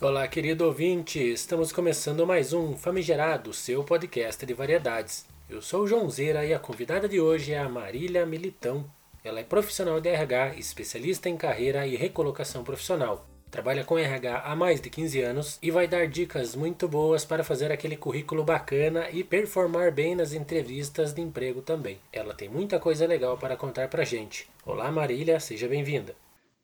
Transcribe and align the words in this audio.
Olá, 0.00 0.26
querido 0.26 0.64
ouvinte! 0.64 1.20
Estamos 1.20 1.70
começando 1.70 2.26
mais 2.26 2.52
um 2.52 2.76
Famigerado, 2.76 3.52
seu 3.52 3.84
podcast 3.84 4.44
de 4.44 4.52
variedades. 4.52 5.24
Eu 5.48 5.62
sou 5.62 5.82
o 5.82 5.86
João 5.86 6.10
Zeira 6.10 6.44
e 6.44 6.52
a 6.52 6.58
convidada 6.58 7.08
de 7.08 7.20
hoje 7.20 7.52
é 7.52 7.60
a 7.60 7.68
Marília 7.68 8.26
Militão. 8.26 8.84
Ela 9.22 9.38
é 9.38 9.44
profissional 9.44 10.00
de 10.00 10.08
RH, 10.08 10.56
especialista 10.56 11.28
em 11.28 11.36
carreira 11.36 11.86
e 11.86 11.94
recolocação 11.94 12.64
profissional. 12.64 13.24
Trabalha 13.52 13.84
com 13.84 13.96
RH 13.96 14.40
há 14.40 14.56
mais 14.56 14.80
de 14.80 14.90
15 14.90 15.20
anos 15.22 15.58
e 15.62 15.70
vai 15.70 15.86
dar 15.86 16.08
dicas 16.08 16.56
muito 16.56 16.88
boas 16.88 17.24
para 17.24 17.44
fazer 17.44 17.70
aquele 17.70 17.96
currículo 17.96 18.42
bacana 18.42 19.08
e 19.12 19.22
performar 19.22 19.92
bem 19.92 20.16
nas 20.16 20.32
entrevistas 20.32 21.14
de 21.14 21.22
emprego 21.22 21.62
também. 21.62 22.00
Ela 22.12 22.34
tem 22.34 22.48
muita 22.48 22.80
coisa 22.80 23.06
legal 23.06 23.38
para 23.38 23.56
contar 23.56 23.86
pra 23.86 24.02
gente. 24.02 24.48
Olá, 24.66 24.90
Marília, 24.90 25.38
seja 25.38 25.68
bem-vinda. 25.68 26.16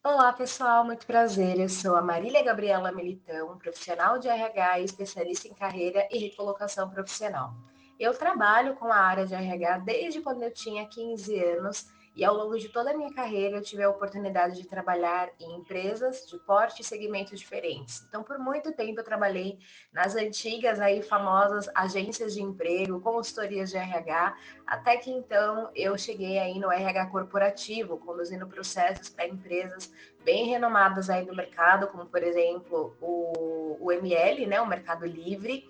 Olá, 0.03 0.33
pessoal, 0.33 0.83
muito 0.83 1.07
prazer. 1.07 1.61
Eu 1.61 1.69
sou 1.69 1.95
a 1.95 2.01
Marília 2.01 2.43
Gabriela 2.43 2.91
Militão, 2.91 3.59
profissional 3.59 4.19
de 4.19 4.29
RH 4.29 4.81
e 4.81 4.85
especialista 4.87 5.47
em 5.47 5.53
carreira 5.53 6.09
e 6.11 6.17
recolocação 6.17 6.89
profissional. 6.89 7.53
Eu 7.99 8.17
trabalho 8.17 8.77
com 8.77 8.87
a 8.87 8.97
área 8.97 9.27
de 9.27 9.35
RH 9.35 9.79
desde 9.81 10.23
quando 10.23 10.43
eu 10.43 10.51
tinha 10.51 10.89
15 10.89 11.39
anos 11.45 11.87
e 12.15 12.25
ao 12.25 12.35
longo 12.35 12.59
de 12.59 12.69
toda 12.69 12.91
a 12.91 12.97
minha 12.97 13.13
carreira 13.13 13.57
eu 13.57 13.63
tive 13.63 13.83
a 13.83 13.91
oportunidade 13.91 14.61
de 14.61 14.67
trabalhar 14.67 15.31
em 15.39 15.57
empresas 15.57 16.27
de 16.27 16.39
porte 16.39 16.83
e 16.83 16.85
segmentos 16.85 17.39
diferentes. 17.39 18.05
Então, 18.09 18.23
por 18.23 18.39
muito 18.39 18.73
tempo 18.73 19.01
eu 19.01 19.05
trabalhei 19.05 19.59
nas 19.93 20.17
antigas 20.17 20.81
aí 20.81 21.03
famosas 21.03 21.69
agências 21.75 22.35
de 22.35 22.43
emprego, 22.43 23.01
consultorias 23.01 23.71
de 23.71 23.77
RH, 23.77 24.37
até 24.67 24.97
que 24.97 25.11
então 25.11 25.71
eu 25.75 25.97
cheguei 25.97 26.39
aí 26.39 26.59
no 26.59 26.71
RH 26.71 27.07
corporativo, 27.07 27.99
conduzindo 27.99 28.47
processos 28.47 29.09
para 29.09 29.29
empresas 29.29 29.93
bem 30.25 30.47
renomadas 30.47 31.09
aí 31.09 31.25
do 31.25 31.35
mercado, 31.35 31.87
como 31.89 32.07
por 32.07 32.23
exemplo 32.23 32.97
o, 33.01 33.77
o 33.81 33.93
ML, 33.93 34.47
né, 34.47 34.61
o 34.61 34.67
Mercado 34.67 35.07
Livre. 35.07 35.69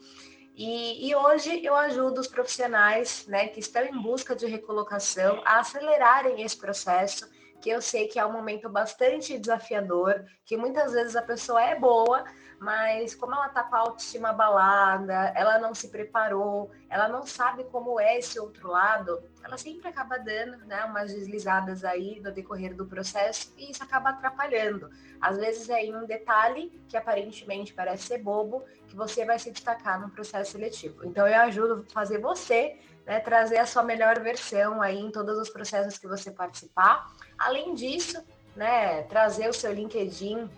E, 0.62 1.08
e, 1.08 1.16
hoje 1.16 1.64
eu 1.64 1.74
ajudo 1.74 2.20
os 2.20 2.26
profissionais 2.26 3.26
né, 3.26 3.48
que 3.48 3.60
estão 3.60 3.82
em 3.82 3.98
busca 3.98 4.36
de 4.36 4.44
recolocação 4.44 5.40
a 5.46 5.60
acelerarem 5.60 6.42
esse 6.42 6.54
processo, 6.54 7.26
que 7.62 7.70
eu 7.70 7.80
sei 7.80 8.08
que 8.08 8.18
é 8.18 8.26
um 8.26 8.32
momento 8.32 8.68
bastante 8.68 9.38
desafiador, 9.38 10.22
que 10.44 10.58
muitas 10.58 10.92
vezes 10.92 11.16
a 11.16 11.22
pessoa 11.22 11.62
é 11.62 11.74
boa, 11.74 12.26
mas 12.60 13.14
como 13.14 13.34
ela 13.34 13.46
está 13.46 13.62
com 13.62 13.74
a 13.74 13.78
autoestima 13.78 14.28
abalada, 14.28 15.32
ela 15.34 15.58
não 15.58 15.74
se 15.74 15.88
preparou, 15.88 16.70
ela 16.90 17.08
não 17.08 17.24
sabe 17.24 17.64
como 17.64 17.98
é 17.98 18.18
esse 18.18 18.38
outro 18.38 18.68
lado, 18.68 19.18
ela 19.42 19.56
sempre 19.56 19.88
acaba 19.88 20.18
dando 20.18 20.58
né, 20.66 20.84
umas 20.84 21.10
deslizadas 21.10 21.84
aí 21.84 22.20
no 22.20 22.30
decorrer 22.30 22.76
do 22.76 22.84
processo 22.84 23.50
e 23.56 23.70
isso 23.70 23.82
acaba 23.82 24.10
atrapalhando. 24.10 24.90
Às 25.22 25.38
vezes 25.38 25.70
é 25.70 25.82
em 25.82 25.96
um 25.96 26.04
detalhe 26.04 26.68
que 26.86 26.98
aparentemente 26.98 27.72
parece 27.72 28.04
ser 28.04 28.18
bobo 28.18 28.62
que 28.86 28.94
você 28.94 29.24
vai 29.24 29.38
se 29.38 29.50
destacar 29.50 29.98
no 29.98 30.10
processo 30.10 30.52
seletivo. 30.52 31.06
Então 31.06 31.26
eu 31.26 31.40
ajudo 31.40 31.86
a 31.88 31.92
fazer 31.94 32.18
você 32.18 32.78
né, 33.06 33.20
trazer 33.20 33.56
a 33.56 33.64
sua 33.64 33.82
melhor 33.82 34.20
versão 34.20 34.82
aí 34.82 35.00
em 35.00 35.10
todos 35.10 35.38
os 35.38 35.48
processos 35.48 35.96
que 35.96 36.06
você 36.06 36.30
participar. 36.30 37.10
Além 37.38 37.74
disso, 37.74 38.22
né, 38.54 39.02
trazer 39.04 39.48
o 39.48 39.54
seu 39.54 39.72
LinkedIn 39.72 40.50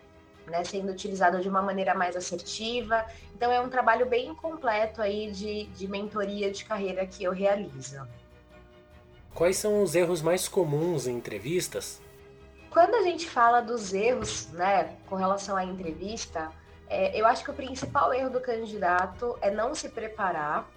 né, 0.47 0.65
sendo 0.65 0.91
utilizado 0.91 1.41
de 1.41 1.49
uma 1.49 1.63
maneira 1.63 1.95
mais 1.95 2.17
assertiva. 2.17 3.05
Então 3.35 3.51
é 3.53 3.61
um 3.61 3.69
trabalho 3.69 4.07
bem 4.07 4.35
completo 4.35 5.01
aí 5.01 5.31
de, 5.31 5.65
de 5.67 5.89
mentoria 5.89 6.51
de 6.51 6.65
carreira 6.65 7.07
que 7.07 7.25
eu 7.25 7.33
realizo. 7.33 8.07
Quais 9.35 9.57
são 9.57 9.83
os 9.83 9.95
erros 9.95 10.21
mais 10.21 10.47
comuns 10.47 11.07
em 11.07 11.17
entrevistas? 11.17 12.01
Quando 12.71 12.95
a 12.95 13.03
gente 13.03 13.29
fala 13.29 13.61
dos 13.61 13.93
erros, 13.93 14.49
né, 14.53 14.97
com 15.07 15.15
relação 15.15 15.57
à 15.57 15.65
entrevista, 15.65 16.51
é, 16.89 17.19
eu 17.19 17.27
acho 17.27 17.45
que 17.45 17.51
o 17.51 17.55
principal 17.55 18.13
erro 18.13 18.31
do 18.31 18.41
candidato 18.41 19.37
é 19.41 19.51
não 19.51 19.75
se 19.75 19.89
preparar, 19.89 20.69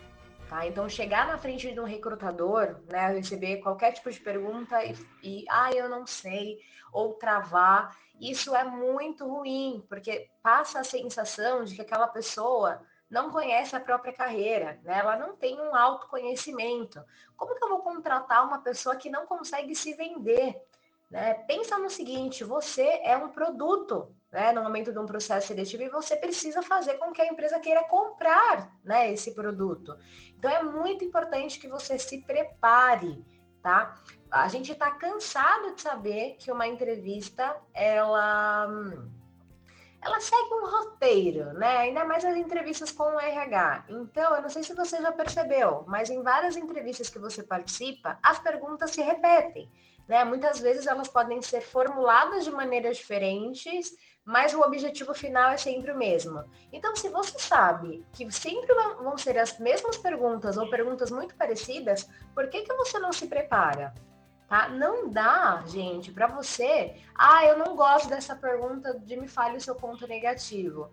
tá? 0.49 0.65
Então 0.67 0.87
chegar 0.89 1.27
na 1.27 1.37
frente 1.37 1.71
de 1.71 1.79
um 1.79 1.85
recrutador, 1.85 2.79
né, 2.89 3.09
receber 3.09 3.57
qualquer 3.57 3.91
tipo 3.93 4.11
de 4.11 4.19
pergunta 4.19 4.83
e, 4.83 4.95
e 5.23 5.45
ah, 5.49 5.71
eu 5.71 5.89
não 5.89 6.05
sei, 6.05 6.59
ou 6.91 7.13
travar 7.13 7.95
isso 8.19 8.55
é 8.55 8.63
muito 8.63 9.27
ruim, 9.27 9.83
porque 9.89 10.29
passa 10.41 10.79
a 10.79 10.83
sensação 10.83 11.65
de 11.65 11.75
que 11.75 11.81
aquela 11.81 12.07
pessoa 12.07 12.81
não 13.09 13.29
conhece 13.29 13.75
a 13.75 13.79
própria 13.79 14.13
carreira, 14.13 14.79
né? 14.83 14.99
Ela 14.99 15.17
não 15.17 15.35
tem 15.35 15.59
um 15.59 15.75
autoconhecimento. 15.75 17.03
Como 17.35 17.55
que 17.55 17.63
eu 17.63 17.69
vou 17.69 17.79
contratar 17.79 18.45
uma 18.45 18.59
pessoa 18.59 18.95
que 18.95 19.09
não 19.09 19.27
consegue 19.27 19.75
se 19.75 19.93
vender? 19.93 20.55
Né? 21.09 21.33
Pensa 21.47 21.77
no 21.77 21.89
seguinte, 21.89 22.43
você 22.43 22.99
é 23.03 23.15
um 23.15 23.29
produto, 23.29 24.13
né, 24.31 24.51
no 24.51 24.63
momento 24.63 24.91
de 24.91 24.99
um 24.99 25.05
processo 25.05 25.47
seletivo 25.47 25.83
e 25.83 25.89
você 25.89 26.17
precisa 26.17 26.61
fazer 26.61 26.95
com 26.95 27.11
que 27.11 27.21
a 27.21 27.27
empresa 27.27 27.59
queira 27.59 27.83
comprar, 27.83 28.71
né, 28.83 29.11
esse 29.11 29.33
produto. 29.33 29.95
Então 30.37 30.49
é 30.49 30.63
muito 30.63 31.05
importante 31.05 31.59
que 31.59 31.67
você 31.67 31.97
se 31.99 32.21
prepare, 32.21 33.23
tá? 33.61 33.95
A 34.31 34.47
gente 34.47 34.71
está 34.71 34.91
cansado 34.91 35.75
de 35.75 35.81
saber 35.81 36.35
que 36.37 36.51
uma 36.51 36.67
entrevista 36.67 37.55
ela 37.73 38.67
ela 40.01 40.19
segue 40.19 40.53
um 40.53 40.69
roteiro, 40.69 41.53
né? 41.53 41.77
Ainda 41.77 42.05
mais 42.05 42.23
as 42.23 42.37
entrevistas 42.37 42.91
com 42.91 43.15
o 43.15 43.19
RH. 43.19 43.85
Então, 43.89 44.35
eu 44.35 44.41
não 44.43 44.49
sei 44.49 44.61
se 44.61 44.75
você 44.75 45.01
já 45.01 45.11
percebeu, 45.11 45.83
mas 45.87 46.11
em 46.11 46.21
várias 46.21 46.55
entrevistas 46.55 47.09
que 47.09 47.17
você 47.17 47.41
participa, 47.41 48.19
as 48.21 48.37
perguntas 48.37 48.91
se 48.91 49.01
repetem. 49.01 49.67
Né? 50.07 50.23
Muitas 50.23 50.59
vezes 50.59 50.87
elas 50.87 51.07
podem 51.07 51.41
ser 51.41 51.61
formuladas 51.61 52.43
de 52.43 52.51
maneiras 52.51 52.97
diferentes, 52.97 53.91
mas 54.23 54.53
o 54.53 54.61
objetivo 54.61 55.13
final 55.13 55.51
é 55.51 55.57
sempre 55.57 55.91
o 55.91 55.97
mesmo. 55.97 56.43
Então, 56.71 56.95
se 56.95 57.09
você 57.09 57.37
sabe 57.37 58.03
que 58.11 58.29
sempre 58.31 58.73
vão 58.97 59.17
ser 59.17 59.37
as 59.37 59.59
mesmas 59.59 59.97
perguntas 59.97 60.57
ou 60.57 60.69
perguntas 60.69 61.11
muito 61.11 61.35
parecidas, 61.35 62.09
por 62.33 62.49
que, 62.49 62.63
que 62.63 62.73
você 62.73 62.99
não 62.99 63.13
se 63.13 63.27
prepara? 63.27 63.93
Tá? 64.47 64.67
Não 64.69 65.09
dá, 65.09 65.63
gente, 65.67 66.11
para 66.11 66.27
você. 66.27 66.95
Ah, 67.15 67.45
eu 67.45 67.57
não 67.57 67.75
gosto 67.75 68.09
dessa 68.09 68.35
pergunta 68.35 68.99
de 68.99 69.15
me 69.15 69.27
fale 69.27 69.57
o 69.57 69.61
seu 69.61 69.75
ponto 69.75 70.07
negativo. 70.07 70.91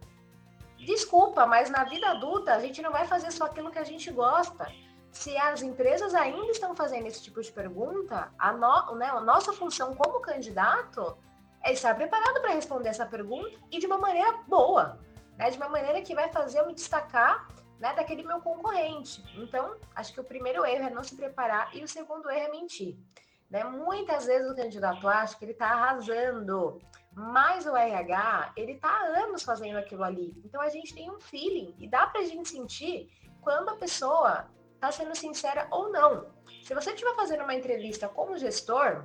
Desculpa, 0.78 1.46
mas 1.46 1.70
na 1.70 1.84
vida 1.84 2.08
adulta 2.08 2.54
a 2.54 2.58
gente 2.58 2.82
não 2.82 2.90
vai 2.90 3.06
fazer 3.06 3.30
só 3.30 3.44
aquilo 3.44 3.70
que 3.70 3.78
a 3.78 3.84
gente 3.84 4.10
gosta 4.10 4.66
se 5.12 5.36
as 5.36 5.60
empresas 5.62 6.14
ainda 6.14 6.50
estão 6.50 6.74
fazendo 6.74 7.06
esse 7.06 7.22
tipo 7.22 7.40
de 7.40 7.52
pergunta, 7.52 8.32
a, 8.38 8.52
no, 8.52 8.96
né, 8.96 9.06
a 9.10 9.20
nossa 9.20 9.52
função 9.52 9.94
como 9.94 10.20
candidato 10.20 11.16
é 11.62 11.72
estar 11.72 11.94
preparado 11.94 12.40
para 12.40 12.54
responder 12.54 12.88
essa 12.88 13.04
pergunta 13.04 13.56
e 13.70 13.78
de 13.78 13.86
uma 13.86 13.98
maneira 13.98 14.32
boa, 14.48 14.98
né, 15.36 15.50
de 15.50 15.58
uma 15.58 15.68
maneira 15.68 16.00
que 16.00 16.14
vai 16.14 16.32
fazer 16.32 16.60
eu 16.60 16.66
me 16.66 16.74
destacar 16.74 17.46
né, 17.78 17.92
daquele 17.94 18.22
meu 18.22 18.40
concorrente. 18.40 19.22
Então, 19.36 19.76
acho 19.94 20.14
que 20.14 20.20
o 20.20 20.24
primeiro 20.24 20.64
erro 20.64 20.86
é 20.86 20.90
não 20.90 21.04
se 21.04 21.14
preparar 21.14 21.76
e 21.76 21.84
o 21.84 21.88
segundo 21.88 22.30
erro 22.30 22.46
é 22.46 22.50
mentir. 22.50 22.96
Né? 23.50 23.62
Muitas 23.64 24.24
vezes 24.24 24.50
o 24.50 24.56
candidato 24.56 25.06
acha 25.06 25.36
que 25.36 25.44
ele 25.44 25.52
está 25.52 25.68
arrasando, 25.68 26.80
mas 27.12 27.66
o 27.66 27.76
RH, 27.76 28.54
ele 28.56 28.72
está 28.72 28.88
há 28.88 29.24
anos 29.24 29.42
fazendo 29.42 29.76
aquilo 29.76 30.02
ali. 30.02 30.40
Então, 30.42 30.60
a 30.62 30.70
gente 30.70 30.94
tem 30.94 31.10
um 31.10 31.20
feeling 31.20 31.74
e 31.78 31.86
dá 31.86 32.06
para 32.06 32.22
a 32.22 32.24
gente 32.24 32.48
sentir 32.48 33.10
quando 33.42 33.68
a 33.68 33.76
pessoa 33.76 34.48
está 34.82 34.90
sendo 34.90 35.14
sincera 35.14 35.68
ou 35.70 35.90
não. 35.90 36.26
Se 36.64 36.74
você 36.74 36.90
estiver 36.90 37.14
fazendo 37.14 37.44
uma 37.44 37.54
entrevista 37.54 38.08
com 38.08 38.32
o 38.32 38.36
gestor, 38.36 39.04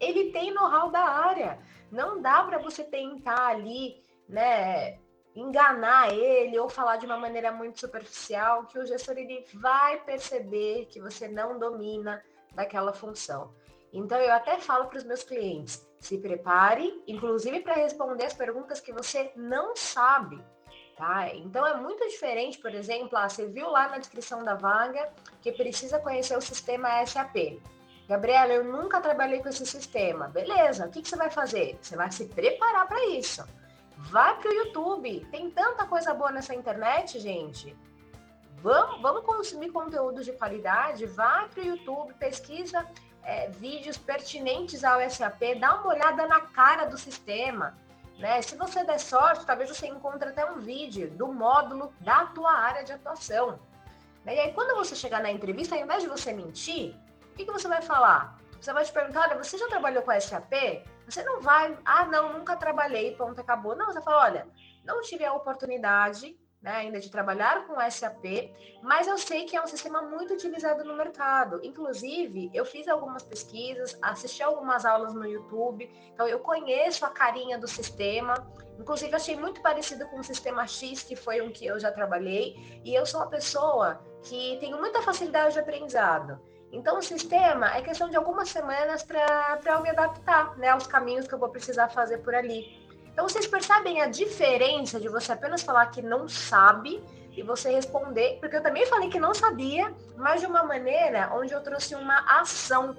ele 0.00 0.32
tem 0.32 0.50
know-how 0.54 0.90
da 0.90 1.02
área. 1.02 1.58
Não 1.92 2.22
dá 2.22 2.42
para 2.44 2.56
você 2.56 2.82
tentar 2.82 3.48
ali, 3.48 4.02
né, 4.26 4.98
enganar 5.36 6.14
ele 6.14 6.58
ou 6.58 6.70
falar 6.70 6.96
de 6.96 7.04
uma 7.04 7.18
maneira 7.18 7.52
muito 7.52 7.78
superficial 7.78 8.64
que 8.64 8.78
o 8.78 8.86
gestor 8.86 9.18
ele 9.18 9.44
vai 9.54 10.02
perceber 10.04 10.86
que 10.86 11.00
você 11.00 11.28
não 11.28 11.58
domina 11.58 12.24
daquela 12.54 12.94
função. 12.94 13.54
Então 13.92 14.18
eu 14.18 14.32
até 14.32 14.58
falo 14.58 14.86
para 14.86 14.98
os 14.98 15.04
meus 15.04 15.22
clientes, 15.22 15.86
se 15.98 16.16
prepare, 16.16 17.02
inclusive 17.06 17.60
para 17.60 17.74
responder 17.74 18.24
as 18.24 18.34
perguntas 18.34 18.80
que 18.80 18.92
você 18.92 19.32
não 19.36 19.76
sabe. 19.76 20.42
Tá? 20.98 21.32
Então 21.32 21.64
é 21.64 21.76
muito 21.76 22.04
diferente, 22.08 22.58
por 22.58 22.74
exemplo, 22.74 23.16
ah, 23.16 23.28
você 23.28 23.46
viu 23.46 23.70
lá 23.70 23.88
na 23.88 23.98
descrição 23.98 24.42
da 24.42 24.56
vaga 24.56 25.08
que 25.40 25.52
precisa 25.52 26.00
conhecer 26.00 26.36
o 26.36 26.40
sistema 26.40 27.06
SAP. 27.06 27.62
Gabriela, 28.08 28.52
eu 28.52 28.64
nunca 28.64 29.00
trabalhei 29.00 29.40
com 29.40 29.48
esse 29.48 29.64
sistema. 29.64 30.26
Beleza, 30.26 30.86
o 30.86 30.90
que, 30.90 31.00
que 31.00 31.08
você 31.08 31.14
vai 31.14 31.30
fazer? 31.30 31.78
Você 31.80 31.94
vai 31.94 32.10
se 32.10 32.24
preparar 32.24 32.88
para 32.88 33.06
isso. 33.10 33.46
Vai 34.10 34.36
para 34.40 34.50
o 34.50 34.52
YouTube. 34.52 35.24
Tem 35.30 35.48
tanta 35.52 35.86
coisa 35.86 36.12
boa 36.12 36.32
nessa 36.32 36.52
internet, 36.52 37.20
gente. 37.20 37.76
Vamos, 38.56 39.00
vamos 39.00 39.24
consumir 39.24 39.70
conteúdo 39.70 40.24
de 40.24 40.32
qualidade. 40.32 41.06
Vai 41.06 41.48
para 41.48 41.62
o 41.62 41.66
YouTube, 41.66 42.12
pesquisa 42.14 42.84
é, 43.28 43.48
vídeos 43.50 43.98
pertinentes 43.98 44.82
ao 44.82 44.98
SAP, 45.08 45.60
dá 45.60 45.74
uma 45.74 45.88
olhada 45.88 46.26
na 46.26 46.40
cara 46.40 46.86
do 46.86 46.96
sistema 46.96 47.76
né? 48.18 48.42
Se 48.42 48.56
você 48.56 48.84
der 48.84 48.98
sorte, 48.98 49.46
talvez 49.46 49.68
você 49.70 49.86
encontre 49.86 50.28
até 50.28 50.44
um 50.50 50.58
vídeo 50.58 51.10
do 51.10 51.32
módulo 51.32 51.92
da 52.00 52.26
tua 52.26 52.52
área 52.52 52.84
de 52.84 52.92
atuação. 52.92 53.58
Né? 54.24 54.34
E 54.34 54.40
aí, 54.40 54.52
quando 54.52 54.76
você 54.76 54.94
chegar 54.96 55.22
na 55.22 55.30
entrevista, 55.30 55.74
ao 55.74 55.80
invés 55.80 56.02
de 56.02 56.08
você 56.08 56.32
mentir, 56.32 56.96
o 57.30 57.34
que, 57.34 57.44
que 57.44 57.52
você 57.52 57.68
vai 57.68 57.80
falar? 57.80 58.38
Você 58.60 58.72
vai 58.72 58.84
te 58.84 58.92
perguntar, 58.92 59.28
olha, 59.28 59.42
você 59.42 59.56
já 59.56 59.68
trabalhou 59.68 60.02
com 60.02 60.20
SAP? 60.20 60.52
Você 61.06 61.22
não 61.22 61.40
vai, 61.40 61.78
ah, 61.84 62.04
não, 62.06 62.32
nunca 62.32 62.56
trabalhei, 62.56 63.14
ponto, 63.14 63.40
acabou. 63.40 63.76
Não, 63.76 63.86
você 63.86 64.02
fala, 64.02 64.24
olha, 64.24 64.48
Não 64.84 65.00
tive 65.00 65.24
a 65.24 65.32
oportunidade 65.32 66.36
né, 66.60 66.72
ainda 66.72 66.98
de 66.98 67.10
trabalhar 67.10 67.66
com 67.66 67.74
SAP, 67.90 68.52
mas 68.82 69.06
eu 69.06 69.16
sei 69.16 69.44
que 69.44 69.56
é 69.56 69.62
um 69.62 69.66
sistema 69.66 70.02
muito 70.02 70.34
utilizado 70.34 70.84
no 70.84 70.96
mercado. 70.96 71.60
Inclusive, 71.62 72.50
eu 72.52 72.64
fiz 72.64 72.88
algumas 72.88 73.22
pesquisas, 73.22 73.96
assisti 74.02 74.42
algumas 74.42 74.84
aulas 74.84 75.14
no 75.14 75.24
YouTube, 75.24 75.88
então 76.12 76.26
eu 76.26 76.40
conheço 76.40 77.04
a 77.04 77.10
carinha 77.10 77.58
do 77.58 77.68
sistema. 77.68 78.34
Inclusive, 78.78 79.14
achei 79.14 79.36
muito 79.36 79.60
parecido 79.60 80.06
com 80.08 80.18
o 80.18 80.24
sistema 80.24 80.66
X, 80.66 81.02
que 81.02 81.14
foi 81.14 81.40
um 81.40 81.50
que 81.50 81.66
eu 81.66 81.78
já 81.78 81.92
trabalhei, 81.92 82.80
e 82.84 82.94
eu 82.94 83.06
sou 83.06 83.20
uma 83.20 83.28
pessoa 83.28 84.00
que 84.22 84.56
tenho 84.60 84.78
muita 84.78 85.00
facilidade 85.02 85.54
de 85.54 85.60
aprendizado. 85.60 86.40
Então, 86.70 86.98
o 86.98 87.02
sistema 87.02 87.74
é 87.74 87.82
questão 87.82 88.10
de 88.10 88.16
algumas 88.16 88.50
semanas 88.50 89.02
para 89.02 89.58
eu 89.66 89.80
me 89.80 89.88
adaptar 89.90 90.56
né, 90.58 90.68
aos 90.68 90.86
caminhos 90.86 91.26
que 91.26 91.34
eu 91.34 91.38
vou 91.38 91.48
precisar 91.48 91.88
fazer 91.88 92.18
por 92.18 92.34
ali. 92.34 92.87
Então, 93.18 93.28
vocês 93.28 93.48
percebem 93.48 94.00
a 94.00 94.06
diferença 94.06 95.00
de 95.00 95.08
você 95.08 95.32
apenas 95.32 95.60
falar 95.62 95.86
que 95.86 96.00
não 96.00 96.28
sabe 96.28 97.02
e 97.32 97.42
você 97.42 97.72
responder, 97.72 98.38
porque 98.38 98.54
eu 98.54 98.62
também 98.62 98.86
falei 98.86 99.10
que 99.10 99.18
não 99.18 99.34
sabia, 99.34 99.92
mas 100.16 100.40
de 100.40 100.46
uma 100.46 100.62
maneira 100.62 101.28
onde 101.34 101.52
eu 101.52 101.60
trouxe 101.60 101.96
uma 101.96 102.20
ação. 102.40 102.96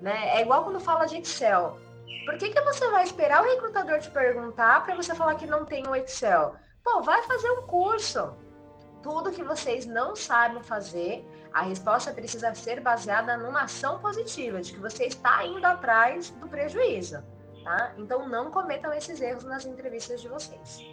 Né? 0.00 0.38
É 0.38 0.40
igual 0.40 0.64
quando 0.64 0.80
fala 0.80 1.06
de 1.06 1.18
Excel. 1.18 1.78
Por 2.26 2.36
que, 2.36 2.48
que 2.48 2.60
você 2.62 2.90
vai 2.90 3.04
esperar 3.04 3.44
o 3.44 3.48
recrutador 3.48 4.00
te 4.00 4.10
perguntar 4.10 4.84
para 4.84 4.96
você 4.96 5.14
falar 5.14 5.36
que 5.36 5.46
não 5.46 5.64
tem 5.64 5.86
o 5.86 5.94
Excel? 5.94 6.56
Pô, 6.82 7.00
vai 7.02 7.22
fazer 7.22 7.48
um 7.52 7.62
curso. 7.62 8.34
Tudo 9.04 9.30
que 9.30 9.44
vocês 9.44 9.86
não 9.86 10.16
sabem 10.16 10.64
fazer, 10.64 11.24
a 11.52 11.62
resposta 11.62 12.12
precisa 12.12 12.52
ser 12.56 12.80
baseada 12.80 13.36
numa 13.36 13.62
ação 13.62 14.00
positiva, 14.00 14.60
de 14.60 14.72
que 14.72 14.80
você 14.80 15.04
está 15.04 15.46
indo 15.46 15.64
atrás 15.64 16.30
do 16.30 16.48
prejuízo 16.48 17.22
tá? 17.70 17.92
Então 17.96 18.28
não 18.28 18.50
cometam 18.50 18.92
esses 18.92 19.20
erros 19.20 19.44
nas 19.44 19.64
entrevistas 19.64 20.20
de 20.20 20.28
vocês. 20.28 20.84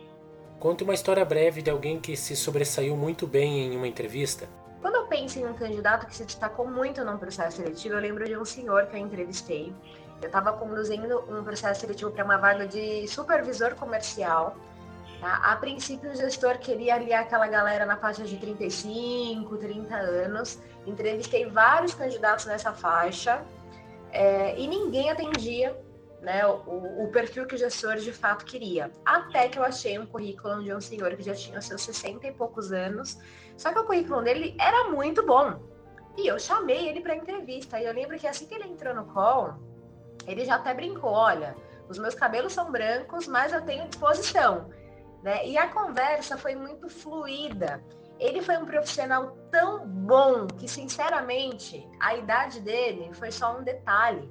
Conte 0.59 0.83
uma 0.83 0.93
história 0.93 1.25
breve 1.25 1.61
de 1.61 1.71
alguém 1.71 1.99
que 1.99 2.15
se 2.15 2.35
sobressaiu 2.35 2.95
muito 2.95 3.25
bem 3.25 3.65
em 3.65 3.75
uma 3.75 3.87
entrevista. 3.87 4.47
Quando 4.81 4.95
eu 4.95 5.07
penso 5.07 5.39
em 5.39 5.45
um 5.45 5.53
candidato 5.53 6.05
que 6.05 6.15
se 6.15 6.23
destacou 6.23 6.67
muito 6.67 7.03
num 7.03 7.17
processo 7.17 7.57
seletivo, 7.57 7.95
eu 7.95 8.01
lembro 8.01 8.25
de 8.25 8.37
um 8.37 8.45
senhor 8.45 8.85
que 8.87 8.95
eu 8.95 8.99
entrevistei. 8.99 9.73
Eu 10.21 10.27
estava 10.27 10.53
conduzindo 10.53 11.19
um 11.29 11.43
processo 11.43 11.81
seletivo 11.81 12.11
para 12.11 12.23
uma 12.23 12.37
vaga 12.37 12.67
de 12.67 13.07
supervisor 13.07 13.75
comercial. 13.75 14.55
Tá? 15.19 15.35
A 15.37 15.55
princípio, 15.55 16.11
o 16.11 16.15
gestor 16.15 16.59
queria 16.59 16.95
ali 16.95 17.13
aquela 17.13 17.47
galera 17.47 17.85
na 17.85 17.97
faixa 17.97 18.23
de 18.23 18.37
35, 18.37 19.57
30 19.57 19.95
anos. 19.95 20.59
Entrevistei 20.85 21.45
vários 21.47 21.93
candidatos 21.93 22.45
nessa 22.45 22.71
faixa 22.71 23.43
é, 24.11 24.57
e 24.57 24.67
ninguém 24.67 25.09
atendia 25.11 25.75
né, 26.21 26.45
o, 26.45 27.03
o, 27.03 27.11
perfil 27.11 27.45
que 27.45 27.55
o 27.55 27.57
gestor 27.57 27.97
de 27.97 28.11
fato 28.11 28.45
queria. 28.45 28.91
Até 29.05 29.47
que 29.49 29.59
eu 29.59 29.63
achei 29.63 29.97
um 29.99 30.05
currículo 30.05 30.63
de 30.63 30.73
um 30.73 30.81
senhor 30.81 31.15
que 31.15 31.23
já 31.23 31.35
tinha 31.35 31.61
seus 31.61 31.81
60 31.81 32.27
e 32.27 32.31
poucos 32.31 32.71
anos, 32.71 33.17
só 33.55 33.71
que 33.71 33.79
o 33.79 33.85
currículo 33.85 34.23
dele 34.23 34.55
era 34.59 34.89
muito 34.89 35.25
bom. 35.25 35.59
E 36.17 36.27
eu 36.27 36.39
chamei 36.39 36.89
ele 36.89 37.01
para 37.01 37.15
entrevista. 37.15 37.79
E 37.79 37.85
eu 37.85 37.93
lembro 37.93 38.17
que 38.17 38.27
assim 38.27 38.47
que 38.47 38.55
ele 38.55 38.67
entrou 38.67 38.93
no 38.95 39.05
call, 39.05 39.55
ele 40.25 40.43
já 40.43 40.55
até 40.55 40.73
brincou: 40.73 41.11
olha, 41.11 41.55
os 41.87 41.99
meus 41.99 42.15
cabelos 42.15 42.53
são 42.53 42.71
brancos, 42.71 43.27
mas 43.27 43.53
eu 43.53 43.61
tenho 43.61 43.87
disposição. 43.87 44.69
Né? 45.21 45.47
E 45.47 45.57
a 45.57 45.67
conversa 45.67 46.37
foi 46.37 46.55
muito 46.55 46.89
fluida. 46.89 47.83
Ele 48.19 48.41
foi 48.41 48.57
um 48.57 48.65
profissional 48.65 49.37
tão 49.51 49.87
bom 49.87 50.47
que, 50.47 50.67
sinceramente, 50.67 51.87
a 51.99 52.15
idade 52.15 52.59
dele 52.61 53.13
foi 53.13 53.31
só 53.31 53.55
um 53.57 53.63
detalhe. 53.63 54.27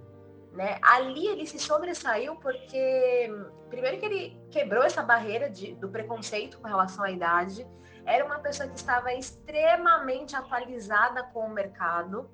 Né? 0.57 0.79
Ali 0.81 1.27
ele 1.27 1.47
se 1.47 1.59
sobressaiu 1.59 2.37
porque, 2.37 3.31
primeiro, 3.69 3.99
que 3.99 4.07
ele 4.07 4.41
quebrou 4.51 4.83
essa 4.83 5.03
barreira 5.03 5.51
de, 5.51 5.75
do 5.75 5.87
preconceito 5.91 6.59
com 6.59 6.67
relação 6.67 7.05
à 7.05 7.11
idade, 7.11 7.67
era 8.07 8.25
uma 8.25 8.39
pessoa 8.39 8.67
que 8.67 8.77
estava 8.77 9.13
extremamente 9.13 10.35
atualizada 10.35 11.25
com 11.25 11.41
o 11.41 11.51
mercado, 11.51 12.31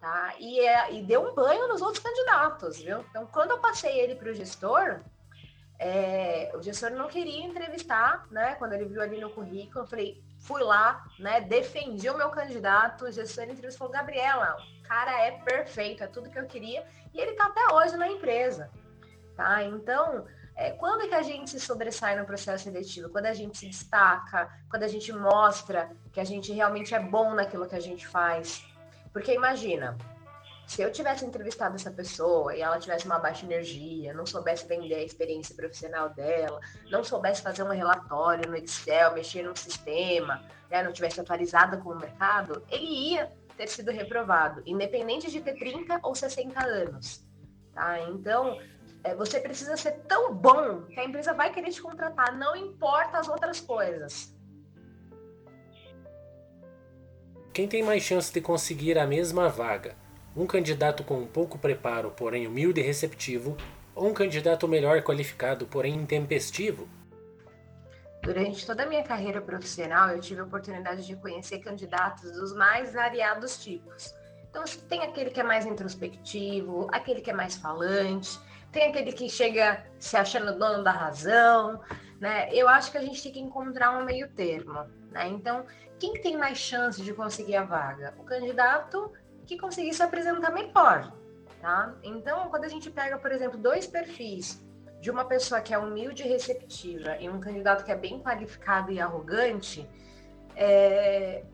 tá? 0.00 0.34
E, 0.40 0.58
é, 0.58 0.94
e 0.94 1.02
deu 1.04 1.22
um 1.22 1.32
banho 1.32 1.68
nos 1.68 1.80
outros 1.80 2.02
candidatos, 2.02 2.78
viu? 2.78 3.04
Então, 3.08 3.24
quando 3.26 3.52
eu 3.52 3.60
passei 3.60 4.00
ele 4.00 4.16
para 4.16 4.30
o 4.30 4.34
gestor, 4.34 5.02
é, 5.78 6.50
o 6.56 6.62
gestor 6.62 6.90
não 6.90 7.06
queria 7.06 7.44
entrevistar, 7.44 8.26
né? 8.32 8.56
Quando 8.56 8.72
ele 8.72 8.86
viu 8.86 9.00
ali 9.00 9.20
no 9.20 9.30
currículo, 9.30 9.84
eu 9.84 9.88
falei, 9.88 10.24
fui 10.40 10.60
lá, 10.60 11.04
né? 11.20 11.40
Defendi 11.42 12.10
o 12.10 12.16
meu 12.16 12.30
candidato, 12.30 13.04
o 13.04 13.12
gestor 13.12 13.44
entrevistou, 13.44 13.88
Gabriela, 13.88 14.56
cara 14.86 15.26
é 15.26 15.32
perfeito, 15.32 16.04
é 16.04 16.06
tudo 16.06 16.30
que 16.30 16.38
eu 16.38 16.46
queria, 16.46 16.84
e 17.12 17.20
ele 17.20 17.32
está 17.32 17.46
até 17.46 17.74
hoje 17.74 17.96
na 17.96 18.08
empresa, 18.08 18.70
tá? 19.36 19.62
Então, 19.62 20.26
é, 20.56 20.70
quando 20.70 21.02
é 21.02 21.08
que 21.08 21.14
a 21.14 21.22
gente 21.22 21.50
se 21.50 21.58
sobressai 21.58 22.18
no 22.18 22.24
processo 22.24 22.64
seletivo? 22.64 23.08
Quando 23.08 23.26
a 23.26 23.34
gente 23.34 23.58
se 23.58 23.66
destaca, 23.66 24.48
quando 24.70 24.84
a 24.84 24.88
gente 24.88 25.12
mostra 25.12 25.90
que 26.12 26.20
a 26.20 26.24
gente 26.24 26.52
realmente 26.52 26.94
é 26.94 27.00
bom 27.00 27.34
naquilo 27.34 27.68
que 27.68 27.74
a 27.74 27.80
gente 27.80 28.06
faz. 28.06 28.64
Porque 29.12 29.34
imagina, 29.34 29.96
se 30.66 30.80
eu 30.80 30.92
tivesse 30.92 31.24
entrevistado 31.24 31.74
essa 31.74 31.90
pessoa 31.90 32.54
e 32.54 32.62
ela 32.62 32.78
tivesse 32.78 33.04
uma 33.04 33.18
baixa 33.18 33.44
energia, 33.44 34.14
não 34.14 34.24
soubesse 34.24 34.66
vender 34.66 34.94
a 34.94 35.02
experiência 35.02 35.54
profissional 35.56 36.10
dela, 36.10 36.60
não 36.90 37.02
soubesse 37.02 37.42
fazer 37.42 37.64
um 37.64 37.68
relatório 37.70 38.48
no 38.48 38.56
Excel, 38.56 39.12
mexer 39.12 39.42
no 39.42 39.56
sistema, 39.56 40.40
né, 40.70 40.82
não 40.82 40.92
tivesse 40.92 41.20
atualizada 41.20 41.76
com 41.78 41.90
o 41.90 41.98
mercado, 41.98 42.64
ele 42.70 43.12
ia 43.12 43.32
ter 43.56 43.68
sido 43.68 43.90
reprovado, 43.90 44.62
independente 44.66 45.30
de 45.30 45.40
ter 45.40 45.54
30 45.54 46.00
ou 46.02 46.14
60 46.14 46.64
anos. 46.64 47.24
Tá? 47.72 48.00
Então, 48.10 48.58
é, 49.02 49.14
você 49.14 49.38
precisa 49.40 49.76
ser 49.76 49.92
tão 50.08 50.34
bom 50.34 50.82
que 50.82 50.98
a 50.98 51.04
empresa 51.04 51.32
vai 51.32 51.52
querer 51.52 51.70
te 51.70 51.82
contratar, 51.82 52.36
não 52.36 52.56
importa 52.56 53.18
as 53.18 53.28
outras 53.28 53.60
coisas. 53.60 54.34
Quem 57.52 57.68
tem 57.68 57.82
mais 57.82 58.02
chance 58.02 58.32
de 58.32 58.40
conseguir 58.40 58.98
a 58.98 59.06
mesma 59.06 59.48
vaga? 59.48 59.94
Um 60.36 60.46
candidato 60.46 61.04
com 61.04 61.24
pouco 61.24 61.56
preparo, 61.56 62.10
porém 62.10 62.48
humilde 62.48 62.80
e 62.80 62.84
receptivo, 62.84 63.56
ou 63.94 64.08
um 64.08 64.14
candidato 64.14 64.66
melhor 64.66 65.02
qualificado, 65.02 65.66
porém 65.66 65.94
intempestivo? 65.94 66.88
Durante 68.24 68.66
toda 68.66 68.84
a 68.84 68.86
minha 68.86 69.02
carreira 69.02 69.42
profissional, 69.42 70.08
eu 70.08 70.18
tive 70.18 70.40
a 70.40 70.44
oportunidade 70.44 71.06
de 71.06 71.14
conhecer 71.14 71.58
candidatos 71.58 72.32
dos 72.32 72.54
mais 72.54 72.94
variados 72.94 73.62
tipos. 73.62 74.14
Então, 74.48 74.64
tem 74.88 75.02
aquele 75.02 75.30
que 75.30 75.40
é 75.40 75.42
mais 75.42 75.66
introspectivo, 75.66 76.88
aquele 76.90 77.20
que 77.20 77.30
é 77.30 77.34
mais 77.34 77.56
falante, 77.56 78.40
tem 78.72 78.88
aquele 78.88 79.12
que 79.12 79.28
chega 79.28 79.84
se 79.98 80.16
achando 80.16 80.58
dono 80.58 80.82
da 80.82 80.90
razão, 80.90 81.82
né? 82.18 82.48
Eu 82.50 82.66
acho 82.66 82.90
que 82.90 82.96
a 82.96 83.02
gente 83.02 83.22
tem 83.22 83.32
que 83.32 83.40
encontrar 83.40 83.90
um 83.98 84.06
meio 84.06 84.26
termo, 84.30 84.86
né? 85.10 85.28
Então, 85.28 85.66
quem 85.98 86.14
tem 86.14 86.34
mais 86.34 86.56
chance 86.56 87.02
de 87.02 87.12
conseguir 87.12 87.56
a 87.56 87.64
vaga? 87.64 88.14
O 88.18 88.24
candidato 88.24 89.12
que 89.44 89.58
conseguir 89.58 89.92
se 89.92 90.02
apresentar 90.02 90.50
melhor, 90.50 91.12
tá? 91.60 91.94
Então, 92.02 92.48
quando 92.48 92.64
a 92.64 92.68
gente 92.68 92.90
pega, 92.90 93.18
por 93.18 93.30
exemplo, 93.30 93.58
dois 93.58 93.86
perfis 93.86 94.63
de 95.04 95.10
uma 95.10 95.26
pessoa 95.26 95.60
que 95.60 95.74
é 95.74 95.78
humilde 95.78 96.22
e 96.22 96.26
receptiva 96.26 97.18
e 97.20 97.28
um 97.28 97.38
candidato 97.38 97.84
que 97.84 97.92
é 97.92 97.94
bem 97.94 98.22
qualificado 98.22 98.90
e 98.90 98.98
arrogante, 98.98 99.86
é... 100.56 101.44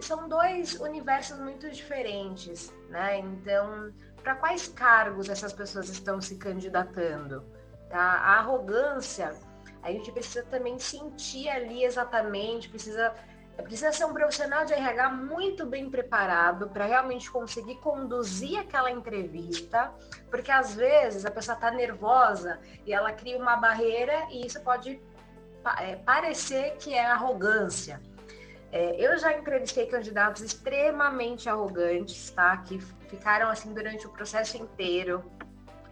são 0.00 0.26
dois 0.26 0.80
universos 0.80 1.38
muito 1.38 1.68
diferentes, 1.68 2.72
né? 2.88 3.18
Então, 3.18 3.92
para 4.22 4.36
quais 4.36 4.68
cargos 4.68 5.28
essas 5.28 5.52
pessoas 5.52 5.90
estão 5.90 6.18
se 6.18 6.36
candidatando? 6.36 7.44
Tá? 7.90 8.00
A 8.00 8.38
arrogância, 8.38 9.34
a 9.82 9.92
gente 9.92 10.10
precisa 10.10 10.42
também 10.44 10.78
sentir 10.78 11.50
ali 11.50 11.84
exatamente, 11.84 12.70
precisa 12.70 13.14
precisa 13.62 13.92
ser 13.92 14.04
um 14.04 14.12
profissional 14.12 14.64
de 14.64 14.72
RH 14.72 15.10
muito 15.10 15.66
bem 15.66 15.90
preparado 15.90 16.68
para 16.68 16.84
realmente 16.84 17.30
conseguir 17.30 17.76
conduzir 17.76 18.58
aquela 18.58 18.90
entrevista, 18.90 19.92
porque 20.30 20.50
às 20.50 20.74
vezes 20.74 21.24
a 21.24 21.30
pessoa 21.30 21.54
está 21.54 21.70
nervosa 21.70 22.60
e 22.84 22.92
ela 22.92 23.12
cria 23.12 23.38
uma 23.38 23.56
barreira 23.56 24.26
e 24.30 24.46
isso 24.46 24.60
pode 24.62 25.00
é, 25.80 25.96
parecer 25.96 26.76
que 26.78 26.92
é 26.94 27.04
arrogância. 27.04 28.00
É, 28.70 28.96
eu 28.98 29.18
já 29.18 29.36
entrevistei 29.36 29.86
candidatos 29.86 30.42
extremamente 30.42 31.48
arrogantes, 31.48 32.30
tá? 32.30 32.56
Que 32.56 32.80
ficaram 33.08 33.50
assim 33.50 33.72
durante 33.74 34.06
o 34.06 34.10
processo 34.10 34.56
inteiro. 34.56 35.22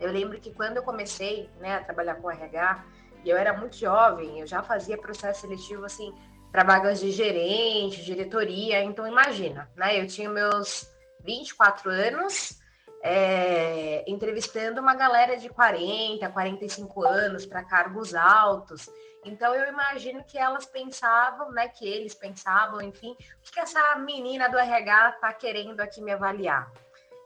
Eu 0.00 0.10
lembro 0.10 0.40
que 0.40 0.52
quando 0.54 0.78
eu 0.78 0.82
comecei 0.82 1.50
né, 1.58 1.76
a 1.76 1.84
trabalhar 1.84 2.14
com 2.14 2.30
RH, 2.30 2.84
e 3.22 3.28
eu 3.28 3.36
era 3.36 3.52
muito 3.52 3.76
jovem, 3.76 4.40
eu 4.40 4.46
já 4.46 4.62
fazia 4.62 4.96
processo 4.96 5.42
seletivo 5.42 5.84
assim 5.84 6.14
para 6.50 6.64
vagas 6.64 7.00
de 7.00 7.10
gerente, 7.10 8.04
diretoria. 8.04 8.82
Então, 8.82 9.06
imagina, 9.06 9.70
né? 9.76 10.00
Eu 10.00 10.06
tinha 10.06 10.28
meus 10.28 10.90
24 11.24 11.90
anos 11.90 12.60
é, 13.02 14.04
entrevistando 14.06 14.80
uma 14.80 14.94
galera 14.94 15.36
de 15.36 15.48
40, 15.48 16.28
45 16.28 17.04
anos 17.04 17.46
para 17.46 17.64
cargos 17.64 18.14
altos. 18.14 18.88
Então, 19.24 19.54
eu 19.54 19.68
imagino 19.68 20.24
que 20.24 20.38
elas 20.38 20.66
pensavam, 20.66 21.50
né? 21.52 21.68
Que 21.68 21.86
eles 21.86 22.14
pensavam, 22.14 22.80
enfim, 22.80 23.12
o 23.12 23.50
que, 23.50 23.60
essa 23.60 23.96
menina 23.96 24.48
do 24.48 24.58
RH 24.58 25.10
está 25.10 25.32
querendo 25.32 25.80
aqui 25.80 26.00
me 26.00 26.12
avaliar? 26.12 26.70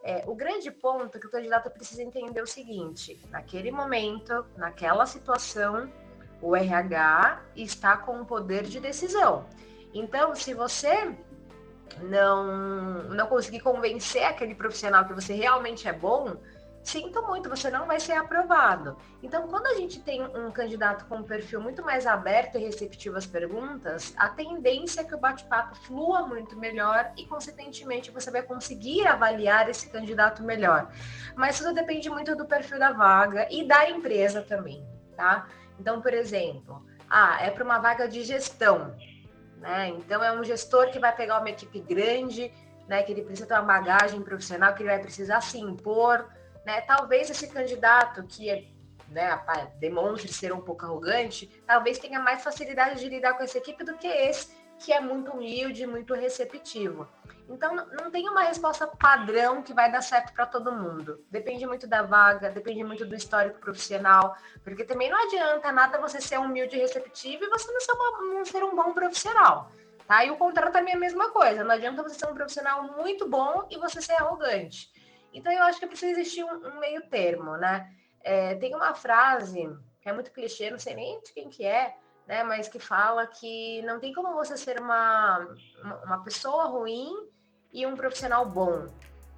É, 0.02 0.23
o 0.26 0.35
grande 0.35 0.71
ponto 0.71 1.19
que 1.19 1.26
o 1.26 1.31
candidato 1.31 1.71
precisa 1.71 2.02
entender 2.02 2.40
é 2.40 2.43
o 2.43 2.47
seguinte: 2.47 3.19
naquele 3.31 3.71
momento, 3.71 4.45
naquela 4.57 5.07
situação, 5.07 5.90
O 6.45 6.55
RH 6.55 7.41
está 7.57 7.97
com 7.97 8.21
o 8.21 8.27
poder 8.27 8.65
de 8.65 8.79
decisão. 8.79 9.47
Então, 9.95 10.35
se 10.35 10.53
você 10.53 11.17
não, 12.03 13.05
não 13.05 13.27
conseguir 13.27 13.61
convencer 13.61 14.25
aquele 14.25 14.55
profissional 14.55 15.07
que 15.07 15.15
você 15.15 15.33
realmente 15.33 15.89
é 15.89 15.93
bom, 15.93 16.37
sinto 16.83 17.23
muito, 17.23 17.49
você 17.49 17.71
não 17.71 17.87
vai 17.87 17.99
ser 17.99 18.13
aprovado. 18.13 18.95
Então, 19.23 19.49
quando 19.49 19.69
a 19.69 19.75
gente 19.77 20.03
tem 20.03 20.23
um 20.23 20.51
candidato 20.51 21.07
com 21.07 21.17
um 21.17 21.23
perfil 21.23 21.63
muito 21.63 21.83
mais 21.83 22.07
aberto 22.07 22.59
e 22.59 22.61
receptivo 22.61 23.17
às 23.17 23.25
perguntas, 23.25 24.13
a 24.19 24.29
tendência 24.29 25.01
é 25.01 25.05
que 25.05 25.15
o 25.15 25.19
bate-papo 25.19 25.75
flua 25.77 26.27
muito 26.27 26.59
melhor 26.59 27.11
e, 27.17 27.25
consequentemente, 27.25 28.11
você 28.11 28.31
vai 28.31 28.43
conseguir 28.43 29.07
avaliar 29.07 29.71
esse 29.71 29.89
candidato 29.89 30.43
melhor. 30.43 30.93
Mas 31.35 31.57
tudo 31.57 31.73
depende 31.73 32.11
muito 32.11 32.37
do 32.37 32.45
perfil 32.45 32.79
da 32.79 32.93
vaga 32.93 33.49
e 33.51 33.67
da 33.67 33.89
empresa 33.89 34.43
também, 34.43 34.87
tá? 35.17 35.49
Então, 35.78 36.00
por 36.00 36.14
exemplo, 36.14 36.85
ah, 37.09 37.38
é 37.40 37.50
para 37.50 37.64
uma 37.64 37.78
vaga 37.78 38.09
de 38.09 38.23
gestão, 38.23 38.95
né? 39.59 39.88
Então, 39.88 40.23
é 40.23 40.33
um 40.33 40.45
gestor 40.45 40.90
que 40.90 40.99
vai 40.99 41.14
pegar 41.14 41.40
uma 41.40 41.50
equipe 41.50 41.81
grande, 41.81 42.52
né? 42.88 43.02
Que 43.02 43.12
ele 43.12 43.23
precisa 43.23 43.47
ter 43.47 43.54
uma 43.54 43.62
bagagem 43.62 44.23
profissional, 44.23 44.75
que 44.75 44.83
ele 44.83 44.90
vai 44.90 45.00
precisar 45.00 45.40
se 45.40 45.59
impor 45.59 46.26
né? 46.64 46.81
Talvez 46.81 47.31
esse 47.31 47.47
candidato 47.49 48.23
que 48.25 48.49
é, 48.49 48.64
né, 49.09 49.38
demonstre 49.78 50.33
ser 50.33 50.52
um 50.52 50.61
pouco 50.61 50.85
arrogante, 50.85 51.47
talvez 51.66 51.99
tenha 51.99 52.19
mais 52.19 52.43
facilidade 52.43 53.00
de 53.00 53.09
lidar 53.09 53.35
com 53.35 53.43
essa 53.43 53.59
equipe 53.59 53.85
do 53.85 53.97
que 53.97 54.07
esse 54.07 54.54
que 54.78 54.93
é 54.93 55.00
muito 55.00 55.31
humilde, 55.31 55.87
muito 55.87 56.14
receptivo. 56.14 57.07
Então, 57.49 57.75
não 57.75 58.11
tem 58.11 58.29
uma 58.29 58.43
resposta 58.43 58.87
padrão 58.87 59.63
que 59.63 59.75
vai 59.75 59.91
dar 59.93 60.01
certo 60.01 60.33
para 60.33 60.47
todo 60.47 60.73
mundo. 60.73 61.23
Depende 61.31 61.67
muito 61.67 61.87
da 61.87 62.03
vaga, 62.03 62.51
depende 62.51 62.83
muito 62.83 63.05
do 63.05 63.15
histórico 63.15 63.61
profissional, 63.61 64.35
porque 64.63 64.85
também 64.85 65.11
não 65.11 65.23
adianta 65.27 65.71
nada 65.71 66.01
você 66.01 66.21
ser 66.21 66.39
humilde 66.39 66.77
e 66.77 66.81
receptivo 66.81 67.45
e 67.45 67.51
você 67.51 67.71
não 67.71 67.81
ser, 67.81 67.93
uma, 67.93 68.35
não 68.35 68.45
ser 68.45 68.65
um 68.65 68.75
bom 68.75 68.93
profissional. 68.95 69.71
Tá? 70.07 70.25
E 70.25 70.31
o 70.31 70.37
contrário 70.37 70.73
também 70.73 70.95
é 70.95 70.97
a 70.97 71.01
mesma 71.01 71.31
coisa. 71.31 71.65
Não 71.65 71.73
adianta 71.73 72.03
você 72.03 72.15
ser 72.19 72.27
um 72.27 72.35
profissional 72.35 72.83
muito 72.83 73.29
bom 73.29 73.67
e 73.71 73.79
você 73.79 74.01
ser 74.01 74.15
arrogante. 74.15 74.91
Então, 75.33 75.53
eu 75.53 75.63
acho 75.65 75.79
que 75.79 75.87
precisa 75.87 76.13
existir 76.13 76.45
um, 76.45 76.67
um 76.67 76.81
meio 76.81 77.09
termo, 77.09 77.57
né? 77.57 77.91
É, 78.23 78.55
tem 78.55 78.75
uma 78.75 78.95
frase 78.95 79.69
que 80.01 80.09
é 80.09 80.13
muito 80.13 80.31
clichê, 80.31 80.71
não 80.71 80.79
sei 80.79 80.95
nem 80.95 81.21
de 81.21 81.33
quem 81.33 81.51
que 81.51 81.65
é, 81.65 81.95
né? 82.27 82.43
Mas 82.43 82.69
que 82.69 82.79
fala 82.79 83.27
que 83.27 83.83
não 83.83 84.01
tem 84.01 84.15
como 84.15 84.33
você 84.35 84.57
ser 84.57 84.81
uma, 84.81 85.47
uma 86.05 86.23
pessoa 86.23 86.65
ruim 86.65 87.34
e 87.75 87.85
um 87.85 87.97
profissional 87.97 88.47
bom. 88.47 88.87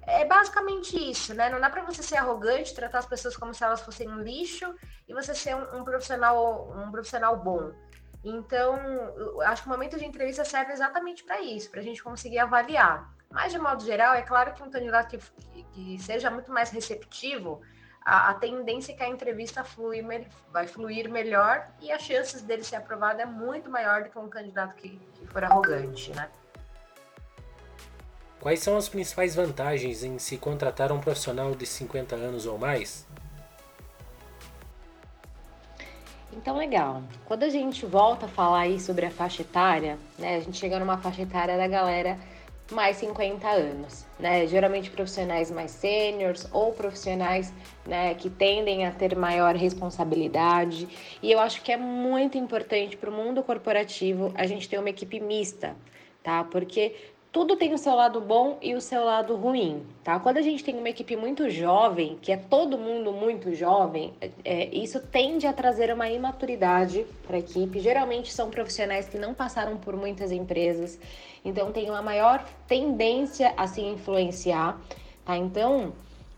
É 0.03 0.23
basicamente 0.23 0.95
isso, 0.95 1.33
né? 1.33 1.49
Não 1.49 1.59
dá 1.59 1.69
para 1.69 1.83
você 1.83 2.01
ser 2.01 2.15
arrogante, 2.15 2.73
tratar 2.73 2.99
as 2.99 3.05
pessoas 3.05 3.35
como 3.35 3.53
se 3.53 3.63
elas 3.63 3.81
fossem 3.81 4.07
um 4.07 4.21
lixo 4.21 4.73
e 5.05 5.13
você 5.13 5.35
ser 5.35 5.53
um, 5.55 5.79
um 5.79 5.83
profissional 5.83 6.71
um 6.77 6.89
profissional 6.91 7.35
bom. 7.35 7.73
Então, 8.23 8.79
acho 9.45 9.63
que 9.63 9.67
o 9.67 9.71
momento 9.71 9.97
de 9.97 10.05
entrevista 10.05 10.45
serve 10.45 10.71
exatamente 10.71 11.23
para 11.23 11.41
isso, 11.41 11.69
para 11.69 11.81
a 11.81 11.83
gente 11.83 12.01
conseguir 12.01 12.39
avaliar. 12.39 13.13
Mas, 13.29 13.51
de 13.51 13.59
modo 13.59 13.83
geral, 13.83 14.13
é 14.13 14.21
claro 14.21 14.53
que 14.53 14.63
um 14.63 14.69
candidato 14.69 15.09
que, 15.09 15.63
que 15.73 15.99
seja 15.99 16.29
muito 16.29 16.51
mais 16.51 16.69
receptivo, 16.69 17.61
a, 18.05 18.29
a 18.29 18.33
tendência 18.35 18.93
é 18.93 18.95
que 18.95 19.03
a 19.03 19.09
entrevista 19.09 19.63
flui, 19.63 20.01
vai 20.51 20.67
fluir 20.67 21.09
melhor 21.09 21.67
e 21.81 21.91
as 21.91 22.01
chances 22.01 22.41
dele 22.41 22.63
ser 22.63 22.77
aprovado 22.77 23.21
é 23.21 23.25
muito 23.25 23.69
maior 23.69 24.03
do 24.03 24.09
que 24.09 24.17
um 24.17 24.29
candidato 24.29 24.75
que, 24.75 24.97
que 24.97 25.27
for 25.27 25.43
arrogante, 25.43 26.13
né? 26.13 26.29
Quais 28.39 28.59
são 28.59 28.77
as 28.77 28.87
principais 28.87 29.35
vantagens 29.35 30.03
em 30.03 30.19
se 30.19 30.37
contratar 30.37 30.91
um 30.91 30.99
profissional 30.99 31.55
de 31.55 31.65
50 31.65 32.15
anos 32.15 32.45
ou 32.45 32.57
mais? 32.57 33.05
Então, 36.31 36.55
legal. 36.55 37.01
Quando 37.25 37.43
a 37.43 37.49
gente 37.49 37.85
volta 37.85 38.27
a 38.27 38.29
falar 38.29 38.59
aí 38.59 38.79
sobre 38.79 39.05
a 39.05 39.11
faixa 39.11 39.41
etária, 39.41 39.97
né, 40.19 40.35
a 40.35 40.39
gente 40.39 40.57
chega 40.57 40.77
numa 40.77 40.97
faixa 40.97 41.23
etária 41.23 41.57
da 41.57 41.67
galera 41.67 42.17
mais 42.71 42.97
50 42.97 43.47
anos, 43.47 44.05
né? 44.19 44.45
Geralmente 44.45 44.89
profissionais 44.89 45.49
mais 45.49 45.71
sêniores 45.71 46.47
ou 46.51 46.73
profissionais 46.73 47.53
né, 47.85 48.13
que 48.13 48.29
tendem 48.29 48.85
a 48.85 48.91
ter 48.91 49.15
maior 49.15 49.55
responsabilidade. 49.55 50.87
E 51.21 51.31
eu 51.31 51.39
acho 51.39 51.61
que 51.61 51.71
é 51.71 51.77
muito 51.77 52.37
importante 52.37 52.97
para 52.97 53.09
o 53.09 53.13
mundo 53.13 53.41
corporativo 53.41 54.31
a 54.35 54.45
gente 54.45 54.67
ter 54.67 54.77
uma 54.77 54.89
equipe 54.89 55.19
mista, 55.19 55.75
tá? 56.21 56.43
Porque 56.43 56.93
tudo 57.31 57.55
tem 57.55 57.73
o 57.73 57.77
seu 57.77 57.93
lado 57.93 58.21
bom 58.21 58.57
e 58.61 58.73
o 58.73 58.81
seu 58.81 59.03
lado 59.03 59.35
ruim, 59.35 59.85
tá? 60.03 60.19
Quando 60.19 60.37
a 60.37 60.41
gente 60.41 60.63
tem 60.63 60.77
uma 60.77 60.89
equipe 60.89 61.15
muito 61.15 61.49
jovem, 61.49 62.17
que 62.21 62.31
é 62.31 62.37
todo 62.37 62.77
mundo 62.77 63.11
muito 63.11 63.53
jovem, 63.53 64.13
é, 64.43 64.65
isso 64.75 64.99
tende 64.99 65.45
a 65.45 65.53
trazer 65.53 65.93
uma 65.93 66.09
imaturidade 66.09 67.05
para 67.25 67.35
a 67.35 67.39
equipe. 67.39 67.79
Geralmente 67.79 68.33
são 68.33 68.49
profissionais 68.49 69.07
que 69.07 69.17
não 69.17 69.33
passaram 69.33 69.77
por 69.77 69.95
muitas 69.95 70.31
empresas, 70.31 70.99
então 71.43 71.71
tem 71.71 71.89
uma 71.89 72.01
maior 72.01 72.43
tendência 72.67 73.53
a 73.55 73.67
se 73.67 73.81
influenciar, 73.81 74.79
tá? 75.25 75.37
Então, 75.37 75.93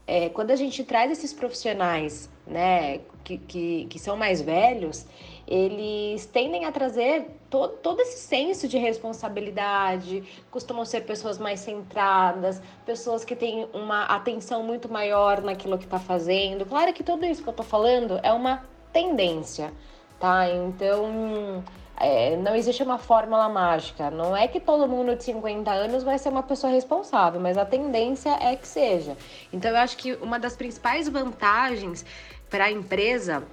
é, 0.06 0.28
quando 0.30 0.52
a 0.52 0.56
gente 0.56 0.84
traz 0.84 1.12
esses 1.12 1.32
profissionais, 1.32 2.30
né, 2.46 3.00
que, 3.24 3.38
que, 3.38 3.86
que 3.86 4.00
são 4.00 4.18
mais 4.18 4.42
velhos, 4.42 5.06
eles 5.50 6.28
tendem 6.28 6.66
a 6.66 6.72
trazer 6.72 7.26
todo, 7.50 7.74
todo 7.78 8.00
esse 8.02 8.20
senso 8.20 8.68
de 8.68 8.78
responsabilidade, 8.78 10.24
costumam 10.52 10.86
ser 10.86 11.02
pessoas 11.02 11.40
mais 11.40 11.60
centradas, 11.62 12.62
pessoas 12.86 13.26
que 13.26 13.36
têm 13.36 13.68
uma 13.74 14.04
atenção 14.04 14.62
muito 14.62 14.88
maior 14.88 15.42
naquilo 15.42 15.76
que 15.80 15.86
está 15.86 15.98
fazendo. 15.98 16.68
Claro 16.68 16.94
que 16.94 17.04
tudo 17.04 17.26
isso 17.26 17.42
que 17.42 17.50
eu 17.50 17.52
estou 17.52 17.66
falando 17.66 18.20
é 18.22 18.32
uma 18.32 18.64
tendência, 18.94 19.74
tá? 20.20 20.48
Então, 20.48 21.64
é, 21.98 22.38
não 22.38 22.56
existe 22.56 22.84
uma 22.84 23.00
fórmula 23.00 23.50
mágica. 23.50 24.12
Não 24.12 24.38
é 24.38 24.48
que 24.48 24.60
todo 24.60 24.88
mundo 24.88 25.16
de 25.16 25.24
50 25.24 25.72
anos 25.72 26.04
vai 26.04 26.20
ser 26.20 26.30
uma 26.30 26.44
pessoa 26.44 26.72
responsável, 26.72 27.42
mas 27.42 27.58
a 27.58 27.66
tendência 27.66 28.38
é 28.40 28.56
que 28.56 28.68
seja. 28.68 29.18
Então, 29.52 29.72
eu 29.72 29.78
acho 29.78 29.98
que 29.98 30.14
uma 30.14 30.38
das 30.38 30.56
principais 30.56 31.10
vantagens 31.10 32.06
para 32.52 32.66
a 32.66 32.72
empresa 32.72 33.44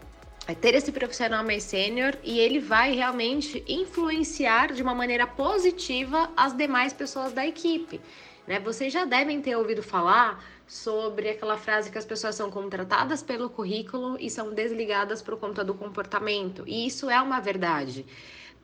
é 0.48 0.54
ter 0.54 0.74
esse 0.74 0.92
profissional 0.92 1.44
mais 1.44 1.64
sênior 1.64 2.16
e 2.22 2.38
ele 2.38 2.60
vai 2.60 2.92
realmente 2.92 3.64
influenciar 3.66 4.72
de 4.72 4.82
uma 4.82 4.94
maneira 4.94 5.26
positiva 5.26 6.30
as 6.36 6.56
demais 6.56 6.92
pessoas 6.92 7.32
da 7.32 7.46
equipe. 7.46 8.00
Né? 8.46 8.60
Vocês 8.60 8.92
já 8.92 9.04
devem 9.04 9.40
ter 9.40 9.56
ouvido 9.56 9.82
falar 9.82 10.42
sobre 10.66 11.30
aquela 11.30 11.56
frase 11.56 11.90
que 11.90 11.98
as 11.98 12.04
pessoas 12.04 12.34
são 12.34 12.50
contratadas 12.50 13.22
pelo 13.22 13.50
currículo 13.50 14.16
e 14.20 14.30
são 14.30 14.52
desligadas 14.52 15.20
por 15.20 15.36
conta 15.36 15.64
do 15.64 15.74
comportamento. 15.74 16.62
E 16.66 16.86
isso 16.86 17.10
é 17.10 17.20
uma 17.20 17.40
verdade. 17.40 18.06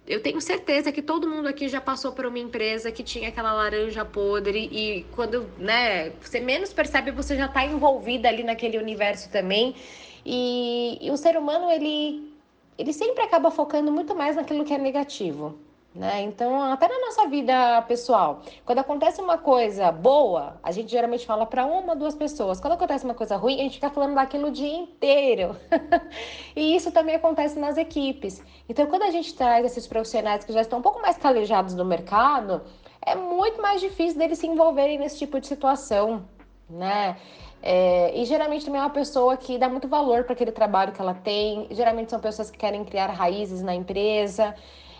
Eu 0.06 0.20
tenho 0.20 0.40
certeza 0.40 0.90
que 0.90 1.00
todo 1.00 1.28
mundo 1.28 1.46
aqui 1.46 1.68
já 1.68 1.80
passou 1.80 2.12
por 2.12 2.26
uma 2.26 2.38
empresa 2.38 2.90
que 2.90 3.04
tinha 3.04 3.28
aquela 3.28 3.52
laranja 3.52 4.04
podre 4.04 4.68
e 4.72 5.04
quando 5.14 5.48
né, 5.58 6.10
você 6.20 6.40
menos 6.40 6.72
percebe, 6.72 7.12
você 7.12 7.36
já 7.36 7.46
está 7.46 7.64
envolvida 7.64 8.28
ali 8.28 8.42
naquele 8.42 8.78
universo 8.78 9.30
também. 9.30 9.76
E, 10.24 10.98
e 11.00 11.10
o 11.10 11.16
ser 11.16 11.36
humano, 11.36 11.70
ele, 11.70 12.32
ele 12.78 12.92
sempre 12.92 13.22
acaba 13.22 13.50
focando 13.50 13.90
muito 13.90 14.14
mais 14.14 14.36
naquilo 14.36 14.64
que 14.64 14.74
é 14.74 14.78
negativo. 14.78 15.58
Né? 15.94 16.22
Então, 16.22 16.62
até 16.62 16.88
na 16.88 16.98
nossa 17.00 17.28
vida 17.28 17.82
pessoal, 17.82 18.40
quando 18.64 18.78
acontece 18.78 19.20
uma 19.20 19.36
coisa 19.36 19.92
boa, 19.92 20.58
a 20.62 20.72
gente 20.72 20.90
geralmente 20.90 21.26
fala 21.26 21.44
para 21.44 21.66
uma, 21.66 21.94
duas 21.94 22.14
pessoas. 22.14 22.58
Quando 22.58 22.72
acontece 22.72 23.04
uma 23.04 23.12
coisa 23.12 23.36
ruim, 23.36 23.60
a 23.60 23.64
gente 23.64 23.74
fica 23.74 23.90
falando 23.90 24.14
daquilo 24.14 24.48
o 24.48 24.50
dia 24.50 24.74
inteiro. 24.74 25.54
e 26.56 26.74
isso 26.74 26.90
também 26.90 27.14
acontece 27.14 27.58
nas 27.58 27.76
equipes. 27.76 28.42
Então, 28.66 28.86
quando 28.86 29.02
a 29.02 29.10
gente 29.10 29.34
traz 29.34 29.66
esses 29.66 29.86
profissionais 29.86 30.44
que 30.44 30.52
já 30.52 30.62
estão 30.62 30.78
um 30.78 30.82
pouco 30.82 31.02
mais 31.02 31.18
calejados 31.18 31.74
no 31.74 31.84
mercado, 31.84 32.62
é 33.04 33.14
muito 33.14 33.60
mais 33.60 33.80
difícil 33.80 34.18
deles 34.18 34.38
se 34.38 34.46
envolverem 34.46 34.98
nesse 34.98 35.18
tipo 35.18 35.38
de 35.38 35.46
situação, 35.46 36.24
né? 36.70 37.18
É, 37.62 38.12
e 38.19 38.25
geralmente 38.25 38.64
também 38.64 38.81
é 38.81 38.85
uma 38.85 38.90
pessoa 38.90 39.37
que 39.37 39.57
dá 39.57 39.69
muito 39.69 39.87
valor 39.87 40.25
para 40.25 40.33
aquele 40.33 40.50
trabalho 40.50 40.92
que 40.92 41.00
ela 41.00 41.14
tem. 41.14 41.69
Geralmente 41.71 42.11
são 42.11 42.21
pessoas 42.21 42.50
que 42.50 42.59
querem 42.59 42.85
criar 42.85 43.07
raízes 43.07 43.62
na 43.62 43.75
empresa. 43.75 44.54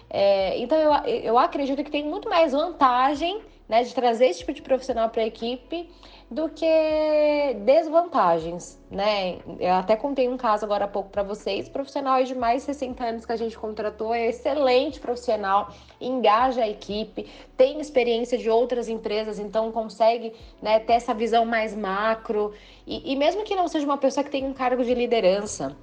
É, 0.09 0.59
então 0.59 0.79
eu, 0.79 0.93
eu 1.07 1.39
acredito 1.39 1.83
que 1.83 1.91
tem 1.91 2.05
muito 2.05 2.29
mais 2.29 2.53
vantagem 2.53 3.41
né, 3.69 3.83
de 3.83 3.95
trazer 3.95 4.27
esse 4.27 4.41
tipo 4.41 4.53
de 4.53 4.63
profissional 4.63 5.09
para 5.09 5.23
a 5.23 5.27
equipe 5.27 5.89
do 6.33 6.49
que 6.49 7.55
desvantagens, 7.65 8.81
né? 8.91 9.39
Eu 9.61 9.75
até 9.75 9.95
contei 9.95 10.29
um 10.29 10.37
caso 10.37 10.65
agora 10.65 10.87
há 10.87 10.89
pouco 10.89 11.11
para 11.11 11.23
vocês, 11.23 11.69
profissional 11.69 12.25
de 12.25 12.35
mais 12.35 12.63
de 12.63 12.75
60 12.75 13.05
anos 13.05 13.27
que 13.27 13.33
a 13.33 13.37
gente 13.37 13.59
contratou, 13.59 14.15
é 14.15 14.29
excelente 14.29 14.99
profissional, 14.99 15.73
engaja 16.01 16.63
a 16.63 16.69
equipe, 16.69 17.29
tem 17.57 17.81
experiência 17.81 18.39
de 18.39 18.49
outras 18.49 18.89
empresas, 18.89 19.39
então 19.39 19.71
consegue 19.71 20.33
né, 20.61 20.81
ter 20.81 20.95
essa 20.95 21.13
visão 21.13 21.45
mais 21.45 21.77
macro, 21.77 22.53
e, 22.87 23.13
e 23.13 23.17
mesmo 23.17 23.45
que 23.45 23.55
não 23.55 23.69
seja 23.69 23.85
uma 23.85 23.99
pessoa 23.99 24.25
que 24.25 24.31
tem 24.31 24.45
um 24.45 24.55
cargo 24.55 24.83
de 24.83 24.95
liderança, 24.95 25.77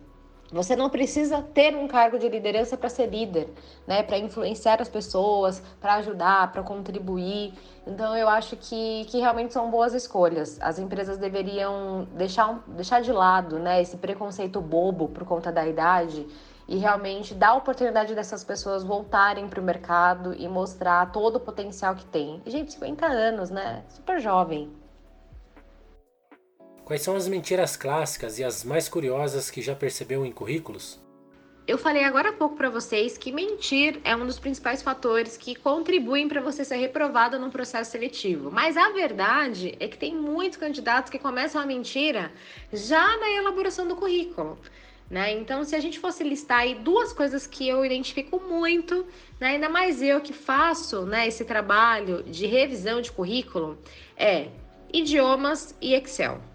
você 0.51 0.75
não 0.75 0.89
precisa 0.89 1.41
ter 1.41 1.75
um 1.75 1.87
cargo 1.87 2.17
de 2.17 2.27
liderança 2.27 2.75
para 2.75 2.89
ser 2.89 3.07
líder, 3.07 3.49
né? 3.85 4.01
Para 4.01 4.17
influenciar 4.17 4.81
as 4.81 4.89
pessoas, 4.89 5.61
para 5.79 5.95
ajudar, 5.95 6.51
para 6.51 6.63
contribuir. 6.63 7.53
Então 7.85 8.15
eu 8.17 8.27
acho 8.27 8.55
que, 8.57 9.05
que 9.05 9.19
realmente 9.19 9.53
são 9.53 9.69
boas 9.69 9.93
escolhas. 9.93 10.59
As 10.61 10.79
empresas 10.79 11.17
deveriam 11.17 12.07
deixar, 12.15 12.63
deixar 12.67 13.01
de 13.01 13.11
lado 13.11 13.59
né, 13.59 13.81
esse 13.81 13.97
preconceito 13.97 14.59
bobo 14.59 15.07
por 15.09 15.23
conta 15.25 15.51
da 15.51 15.67
idade 15.67 16.25
e 16.67 16.77
realmente 16.77 17.33
dar 17.33 17.49
a 17.49 17.55
oportunidade 17.55 18.13
dessas 18.13 18.43
pessoas 18.43 18.83
voltarem 18.83 19.47
para 19.47 19.59
o 19.59 19.63
mercado 19.63 20.35
e 20.35 20.47
mostrar 20.47 21.11
todo 21.11 21.37
o 21.37 21.39
potencial 21.39 21.95
que 21.95 22.05
tem. 22.05 22.41
E, 22.45 22.51
gente, 22.51 22.73
50 22.73 23.05
anos, 23.07 23.49
né? 23.49 23.83
Super 23.89 24.19
jovem. 24.19 24.71
Quais 26.89 27.03
são 27.03 27.15
as 27.15 27.27
mentiras 27.27 27.77
clássicas 27.77 28.39
e 28.39 28.43
as 28.43 28.63
mais 28.63 28.89
curiosas 28.89 29.51
que 29.51 29.61
já 29.61 29.75
percebeu 29.75 30.25
em 30.25 30.31
currículos? 30.31 30.99
Eu 31.67 31.77
falei 31.77 32.03
agora 32.03 32.29
há 32.29 32.33
pouco 32.33 32.55
para 32.55 32.67
vocês 32.67 33.15
que 33.15 33.31
mentir 33.31 34.01
é 34.03 34.15
um 34.15 34.25
dos 34.25 34.39
principais 34.39 34.81
fatores 34.81 35.37
que 35.37 35.53
contribuem 35.53 36.27
para 36.27 36.41
você 36.41 36.65
ser 36.65 36.77
reprovado 36.77 37.37
no 37.37 37.51
processo 37.51 37.91
seletivo. 37.91 38.49
Mas 38.49 38.75
a 38.75 38.89
verdade 38.89 39.77
é 39.79 39.87
que 39.87 39.99
tem 39.99 40.15
muitos 40.15 40.57
candidatos 40.57 41.11
que 41.11 41.19
começam 41.19 41.61
a 41.61 41.65
mentira 41.67 42.31
já 42.73 43.17
na 43.17 43.29
elaboração 43.33 43.87
do 43.87 43.95
currículo. 43.95 44.57
Né? 45.11 45.33
Então, 45.33 45.63
se 45.63 45.75
a 45.75 45.79
gente 45.79 45.99
fosse 45.99 46.23
listar 46.23 46.61
aí 46.61 46.73
duas 46.73 47.13
coisas 47.13 47.45
que 47.45 47.69
eu 47.69 47.85
identifico 47.85 48.39
muito, 48.39 49.05
né? 49.39 49.49
ainda 49.49 49.69
mais 49.69 50.01
eu 50.01 50.21
que 50.21 50.33
faço 50.33 51.05
né, 51.05 51.27
esse 51.27 51.45
trabalho 51.45 52.23
de 52.23 52.47
revisão 52.47 52.99
de 52.99 53.11
currículo, 53.11 53.77
é 54.17 54.47
idiomas 54.91 55.75
e 55.79 55.93
Excel. 55.93 56.48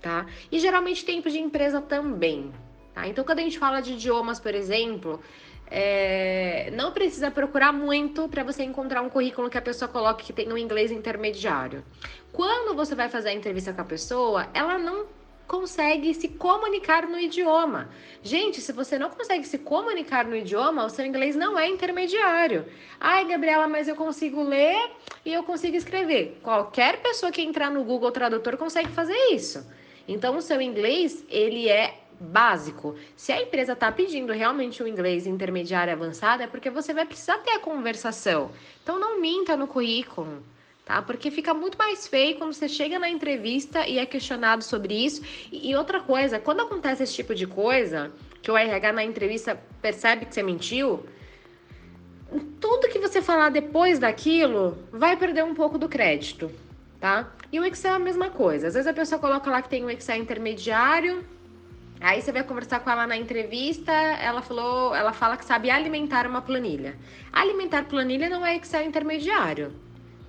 Tá? 0.00 0.26
E 0.52 0.58
geralmente 0.58 1.04
tempo 1.04 1.28
de 1.28 1.38
empresa 1.38 1.80
também. 1.80 2.52
Tá? 2.94 3.06
Então, 3.06 3.24
quando 3.24 3.40
a 3.40 3.42
gente 3.42 3.58
fala 3.58 3.80
de 3.80 3.94
idiomas, 3.94 4.38
por 4.38 4.54
exemplo, 4.54 5.20
é, 5.68 6.70
não 6.72 6.92
precisa 6.92 7.30
procurar 7.30 7.72
muito 7.72 8.28
para 8.28 8.44
você 8.44 8.62
encontrar 8.62 9.02
um 9.02 9.08
currículo 9.08 9.50
que 9.50 9.58
a 9.58 9.62
pessoa 9.62 9.88
coloque 9.88 10.26
que 10.26 10.32
tem 10.32 10.52
um 10.52 10.58
inglês 10.58 10.90
intermediário. 10.90 11.84
Quando 12.32 12.74
você 12.74 12.94
vai 12.94 13.08
fazer 13.08 13.30
a 13.30 13.34
entrevista 13.34 13.72
com 13.72 13.80
a 13.80 13.84
pessoa, 13.84 14.48
ela 14.54 14.78
não 14.78 15.06
consegue 15.46 16.12
se 16.14 16.28
comunicar 16.28 17.06
no 17.06 17.18
idioma. 17.18 17.88
Gente, 18.22 18.60
se 18.60 18.72
você 18.72 18.98
não 18.98 19.10
consegue 19.10 19.44
se 19.44 19.58
comunicar 19.58 20.24
no 20.24 20.36
idioma, 20.36 20.84
o 20.84 20.90
seu 20.90 21.06
inglês 21.06 21.36
não 21.36 21.58
é 21.58 21.68
intermediário. 21.68 22.66
Ai, 23.00 23.24
Gabriela, 23.26 23.68
mas 23.68 23.88
eu 23.88 23.94
consigo 23.94 24.42
ler 24.42 24.90
e 25.24 25.32
eu 25.32 25.42
consigo 25.44 25.76
escrever. 25.76 26.40
Qualquer 26.42 27.00
pessoa 27.00 27.30
que 27.30 27.42
entrar 27.42 27.70
no 27.70 27.84
Google 27.84 28.10
Tradutor 28.10 28.56
consegue 28.56 28.88
fazer 28.88 29.16
isso. 29.32 29.64
Então, 30.08 30.36
o 30.36 30.42
seu 30.42 30.60
inglês, 30.60 31.24
ele 31.28 31.68
é 31.68 31.94
básico. 32.20 32.96
Se 33.16 33.32
a 33.32 33.42
empresa 33.42 33.72
está 33.72 33.90
pedindo 33.92 34.32
realmente 34.32 34.82
um 34.82 34.86
inglês 34.86 35.26
intermediário 35.26 35.92
avançado, 35.92 36.42
é 36.42 36.46
porque 36.46 36.70
você 36.70 36.92
vai 36.94 37.04
precisar 37.04 37.38
ter 37.38 37.50
a 37.50 37.58
conversação. 37.58 38.50
Então 38.82 38.98
não 38.98 39.20
minta 39.20 39.56
no 39.56 39.66
currículo, 39.66 40.42
tá? 40.84 41.02
Porque 41.02 41.30
fica 41.30 41.52
muito 41.52 41.76
mais 41.76 42.06
feio 42.06 42.36
quando 42.36 42.52
você 42.52 42.68
chega 42.68 42.98
na 42.98 43.08
entrevista 43.08 43.86
e 43.86 43.98
é 43.98 44.06
questionado 44.06 44.64
sobre 44.64 44.94
isso. 44.94 45.22
E, 45.52 45.70
e 45.70 45.76
outra 45.76 46.00
coisa, 46.00 46.38
quando 46.38 46.60
acontece 46.60 47.02
esse 47.02 47.14
tipo 47.14 47.34
de 47.34 47.46
coisa, 47.46 48.10
que 48.42 48.50
o 48.50 48.56
RH 48.56 48.92
na 48.92 49.04
entrevista 49.04 49.60
percebe 49.82 50.26
que 50.26 50.34
você 50.34 50.42
mentiu, 50.42 51.04
tudo 52.60 52.88
que 52.88 52.98
você 52.98 53.22
falar 53.22 53.50
depois 53.50 53.98
daquilo 53.98 54.78
vai 54.90 55.16
perder 55.16 55.44
um 55.44 55.54
pouco 55.54 55.78
do 55.78 55.88
crédito, 55.88 56.50
tá? 57.00 57.30
E 57.52 57.60
o 57.60 57.64
Excel 57.64 57.92
é 57.92 57.96
a 57.96 57.98
mesma 57.98 58.30
coisa. 58.30 58.68
Às 58.68 58.74
vezes 58.74 58.86
a 58.86 58.92
pessoa 58.92 59.18
coloca 59.18 59.50
lá 59.50 59.62
que 59.62 59.68
tem 59.68 59.84
um 59.84 59.90
Excel 59.90 60.16
intermediário, 60.16 61.24
Aí 62.00 62.20
você 62.20 62.30
vai 62.30 62.42
conversar 62.44 62.80
com 62.80 62.90
ela 62.90 63.06
na 63.06 63.16
entrevista, 63.16 63.90
ela 63.90 64.42
falou, 64.42 64.94
ela 64.94 65.12
fala 65.12 65.36
que 65.36 65.44
sabe 65.44 65.70
alimentar 65.70 66.26
uma 66.26 66.42
planilha. 66.42 66.94
Alimentar 67.32 67.84
planilha 67.84 68.28
não 68.28 68.44
é 68.44 68.56
Excel 68.56 68.84
intermediário, 68.84 69.72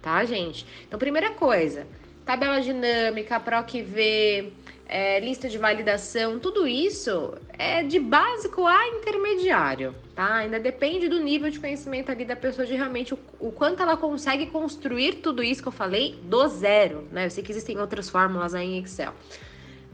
tá, 0.02 0.24
gente? 0.24 0.66
Então, 0.88 0.98
primeira 0.98 1.32
coisa, 1.32 1.86
tabela 2.26 2.62
dinâmica, 2.62 3.40
PROC-V, 3.40 4.54
é, 4.88 5.20
lista 5.20 5.50
de 5.50 5.58
validação, 5.58 6.40
tudo 6.40 6.66
isso 6.66 7.34
é 7.58 7.84
de 7.84 8.00
básico 8.00 8.66
a 8.66 8.88
intermediário, 8.88 9.94
tá? 10.16 10.36
Ainda 10.36 10.60
depende 10.60 11.10
do 11.10 11.20
nível 11.20 11.50
de 11.50 11.60
conhecimento 11.60 12.10
ali 12.10 12.24
da 12.24 12.36
pessoa, 12.36 12.66
de 12.66 12.74
realmente 12.74 13.14
o, 13.14 13.20
o 13.40 13.52
quanto 13.52 13.84
ela 13.84 13.98
consegue 13.98 14.48
construir 14.48 15.16
tudo 15.16 15.44
isso 15.44 15.62
que 15.62 15.68
eu 15.68 15.74
falei 15.74 16.18
do 16.24 16.48
zero, 16.48 17.06
né? 17.12 17.26
Eu 17.26 17.30
sei 17.30 17.44
que 17.44 17.52
existem 17.52 17.78
outras 17.80 18.10
fórmulas 18.10 18.56
aí 18.56 18.76
em 18.76 18.84
Excel. 18.84 19.14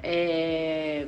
É... 0.02 1.08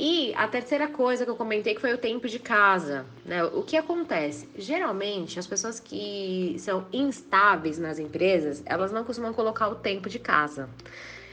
E 0.00 0.32
a 0.36 0.46
terceira 0.46 0.86
coisa 0.86 1.24
que 1.24 1.30
eu 1.30 1.34
comentei 1.34 1.74
que 1.74 1.80
foi 1.80 1.92
o 1.92 1.98
tempo 1.98 2.28
de 2.28 2.38
casa, 2.38 3.04
né? 3.26 3.44
O 3.44 3.62
que 3.64 3.76
acontece? 3.76 4.48
Geralmente, 4.56 5.38
as 5.40 5.46
pessoas 5.46 5.80
que 5.80 6.54
são 6.58 6.86
instáveis 6.92 7.78
nas 7.78 7.98
empresas, 7.98 8.62
elas 8.64 8.92
não 8.92 9.02
costumam 9.04 9.34
colocar 9.34 9.68
o 9.68 9.74
tempo 9.74 10.08
de 10.08 10.20
casa. 10.20 10.70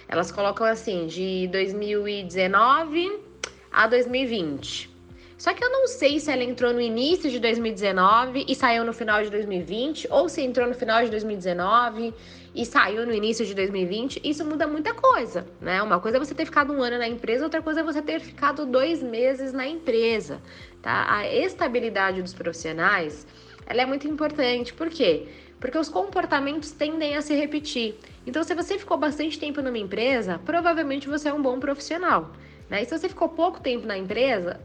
Elas 0.07 0.31
colocam 0.31 0.65
assim, 0.65 1.07
de 1.07 1.47
2019 1.51 3.19
a 3.71 3.87
2020. 3.87 4.95
Só 5.37 5.53
que 5.53 5.63
eu 5.63 5.69
não 5.69 5.85
sei 5.85 6.19
se 6.19 6.31
ela 6.31 6.43
entrou 6.43 6.73
no 6.73 6.79
início 6.79 7.29
de 7.29 7.39
2019 7.39 8.45
e 8.47 8.55
saiu 8.55 8.85
no 8.85 8.93
final 8.93 9.21
de 9.21 9.29
2020, 9.29 10.07
ou 10.09 10.29
se 10.29 10.41
entrou 10.41 10.65
no 10.67 10.73
final 10.73 11.03
de 11.03 11.11
2019 11.11 12.13
e 12.55 12.65
saiu 12.65 13.05
no 13.05 13.13
início 13.13 13.45
de 13.45 13.53
2020. 13.53 14.21
Isso 14.23 14.45
muda 14.45 14.65
muita 14.65 14.93
coisa, 14.93 15.45
né? 15.59 15.81
Uma 15.81 15.99
coisa 15.99 16.17
é 16.17 16.19
você 16.19 16.33
ter 16.33 16.45
ficado 16.45 16.71
um 16.71 16.81
ano 16.81 16.97
na 16.97 17.07
empresa, 17.07 17.43
outra 17.43 17.61
coisa 17.61 17.81
é 17.81 17.83
você 17.83 18.01
ter 18.01 18.21
ficado 18.21 18.65
dois 18.65 19.03
meses 19.03 19.51
na 19.51 19.67
empresa, 19.67 20.41
tá? 20.81 21.05
A 21.09 21.27
estabilidade 21.27 22.21
dos 22.21 22.33
profissionais, 22.33 23.27
ela 23.65 23.81
é 23.81 23.85
muito 23.85 24.07
importante. 24.07 24.73
Por 24.73 24.89
quê? 24.89 25.27
Porque 25.65 25.79
os 25.79 25.89
comportamentos 25.89 26.69
tendem 26.69 27.17
a 27.17 27.23
se 27.23 27.33
repetir. 27.33 27.95
Então, 28.23 28.43
se 28.43 28.53
você 28.53 28.77
ficou 28.77 28.99
bastante 28.99 29.39
tempo 29.39 29.63
numa 29.63 29.79
empresa, 29.79 30.39
provavelmente 30.45 31.09
você 31.09 31.29
é 31.29 31.33
um 31.33 31.41
bom 31.41 31.59
profissional. 31.59 32.29
Né? 32.69 32.83
E 32.83 32.85
se 32.85 32.95
você 32.95 33.09
ficou 33.09 33.29
pouco 33.29 33.59
tempo 33.59 33.87
na 33.87 33.97
empresa, 33.97 34.59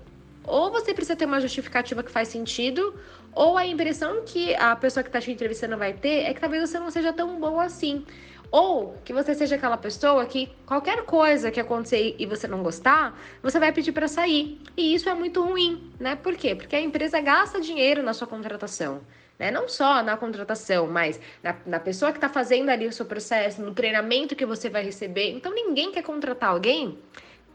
ou 0.44 0.70
você 0.70 0.92
precisa 0.92 1.16
ter 1.16 1.24
uma 1.24 1.40
justificativa 1.40 2.02
que 2.02 2.10
faz 2.10 2.28
sentido, 2.28 2.94
ou 3.32 3.56
a 3.56 3.64
impressão 3.64 4.24
que 4.26 4.54
a 4.54 4.76
pessoa 4.76 5.02
que 5.02 5.08
está 5.08 5.22
te 5.22 5.30
entrevistando 5.30 5.78
vai 5.78 5.94
ter 5.94 6.24
é 6.24 6.34
que 6.34 6.40
talvez 6.42 6.68
você 6.68 6.78
não 6.78 6.90
seja 6.90 7.14
tão 7.14 7.40
bom 7.40 7.58
assim. 7.58 8.04
Ou 8.50 8.94
que 9.02 9.14
você 9.14 9.34
seja 9.34 9.54
aquela 9.54 9.78
pessoa 9.78 10.26
que 10.26 10.50
qualquer 10.66 11.06
coisa 11.06 11.50
que 11.50 11.60
acontecer 11.60 12.14
e 12.18 12.26
você 12.26 12.46
não 12.46 12.62
gostar, 12.62 13.18
você 13.42 13.58
vai 13.58 13.72
pedir 13.72 13.92
para 13.92 14.06
sair. 14.06 14.60
E 14.76 14.92
isso 14.94 15.08
é 15.08 15.14
muito 15.14 15.42
ruim, 15.42 15.90
né? 15.98 16.14
Por 16.14 16.36
quê? 16.36 16.54
Porque 16.54 16.76
a 16.76 16.80
empresa 16.82 17.22
gasta 17.22 17.58
dinheiro 17.58 18.02
na 18.02 18.12
sua 18.12 18.26
contratação. 18.26 19.00
Né? 19.40 19.50
Não 19.50 19.66
só 19.66 20.02
na 20.02 20.18
contratação, 20.18 20.86
mas 20.86 21.18
na, 21.42 21.56
na 21.64 21.80
pessoa 21.80 22.12
que 22.12 22.18
está 22.18 22.28
fazendo 22.28 22.68
ali 22.68 22.86
o 22.86 22.92
seu 22.92 23.06
processo, 23.06 23.62
no 23.62 23.72
treinamento 23.72 24.36
que 24.36 24.44
você 24.44 24.68
vai 24.68 24.84
receber. 24.84 25.30
Então 25.30 25.50
ninguém 25.54 25.90
quer 25.90 26.02
contratar 26.02 26.50
alguém 26.50 26.98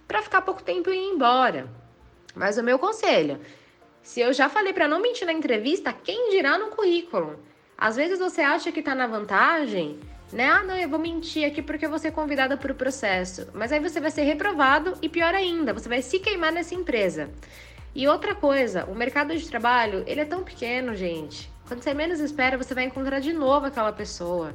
para 0.07 0.23
ficar 0.23 0.41
pouco 0.41 0.63
tempo 0.63 0.89
e 0.89 0.95
ir 0.95 1.13
embora. 1.13 1.69
Mas 2.33 2.57
o 2.57 2.63
meu 2.63 2.79
conselho, 2.79 3.39
se 4.01 4.19
eu 4.19 4.33
já 4.33 4.49
falei 4.49 4.73
para 4.73 4.87
não 4.87 4.99
mentir 4.99 5.27
na 5.27 5.33
entrevista, 5.33 5.93
quem 5.93 6.31
dirá 6.31 6.57
no 6.57 6.69
currículo? 6.69 7.39
Às 7.77 7.95
vezes 7.95 8.17
você 8.17 8.41
acha 8.41 8.71
que 8.71 8.79
está 8.79 8.95
na 8.95 9.05
vantagem, 9.05 9.99
né? 10.33 10.49
Ah, 10.49 10.63
não, 10.63 10.75
eu 10.75 10.89
vou 10.89 10.97
mentir 10.97 11.45
aqui 11.45 11.61
porque 11.61 11.85
eu 11.85 11.89
vou 11.91 11.99
ser 11.99 12.13
convidada 12.13 12.57
para 12.57 12.71
o 12.71 12.75
processo. 12.75 13.47
Mas 13.53 13.71
aí 13.71 13.79
você 13.79 14.01
vai 14.01 14.09
ser 14.09 14.23
reprovado 14.23 14.97
e 15.03 15.07
pior 15.07 15.35
ainda, 15.35 15.71
você 15.71 15.87
vai 15.87 16.01
se 16.01 16.17
queimar 16.17 16.51
nessa 16.51 16.73
empresa. 16.73 17.29
E 17.93 18.07
outra 18.07 18.33
coisa, 18.33 18.85
o 18.85 18.95
mercado 18.95 19.37
de 19.37 19.47
trabalho, 19.47 20.03
ele 20.07 20.21
é 20.21 20.25
tão 20.25 20.43
pequeno, 20.43 20.95
gente. 20.95 21.53
Quando 21.67 21.81
você 21.81 21.93
menos 21.93 22.19
espera, 22.19 22.57
você 22.57 22.73
vai 22.73 22.85
encontrar 22.85 23.19
de 23.19 23.33
novo 23.33 23.65
aquela 23.65 23.91
pessoa. 23.91 24.53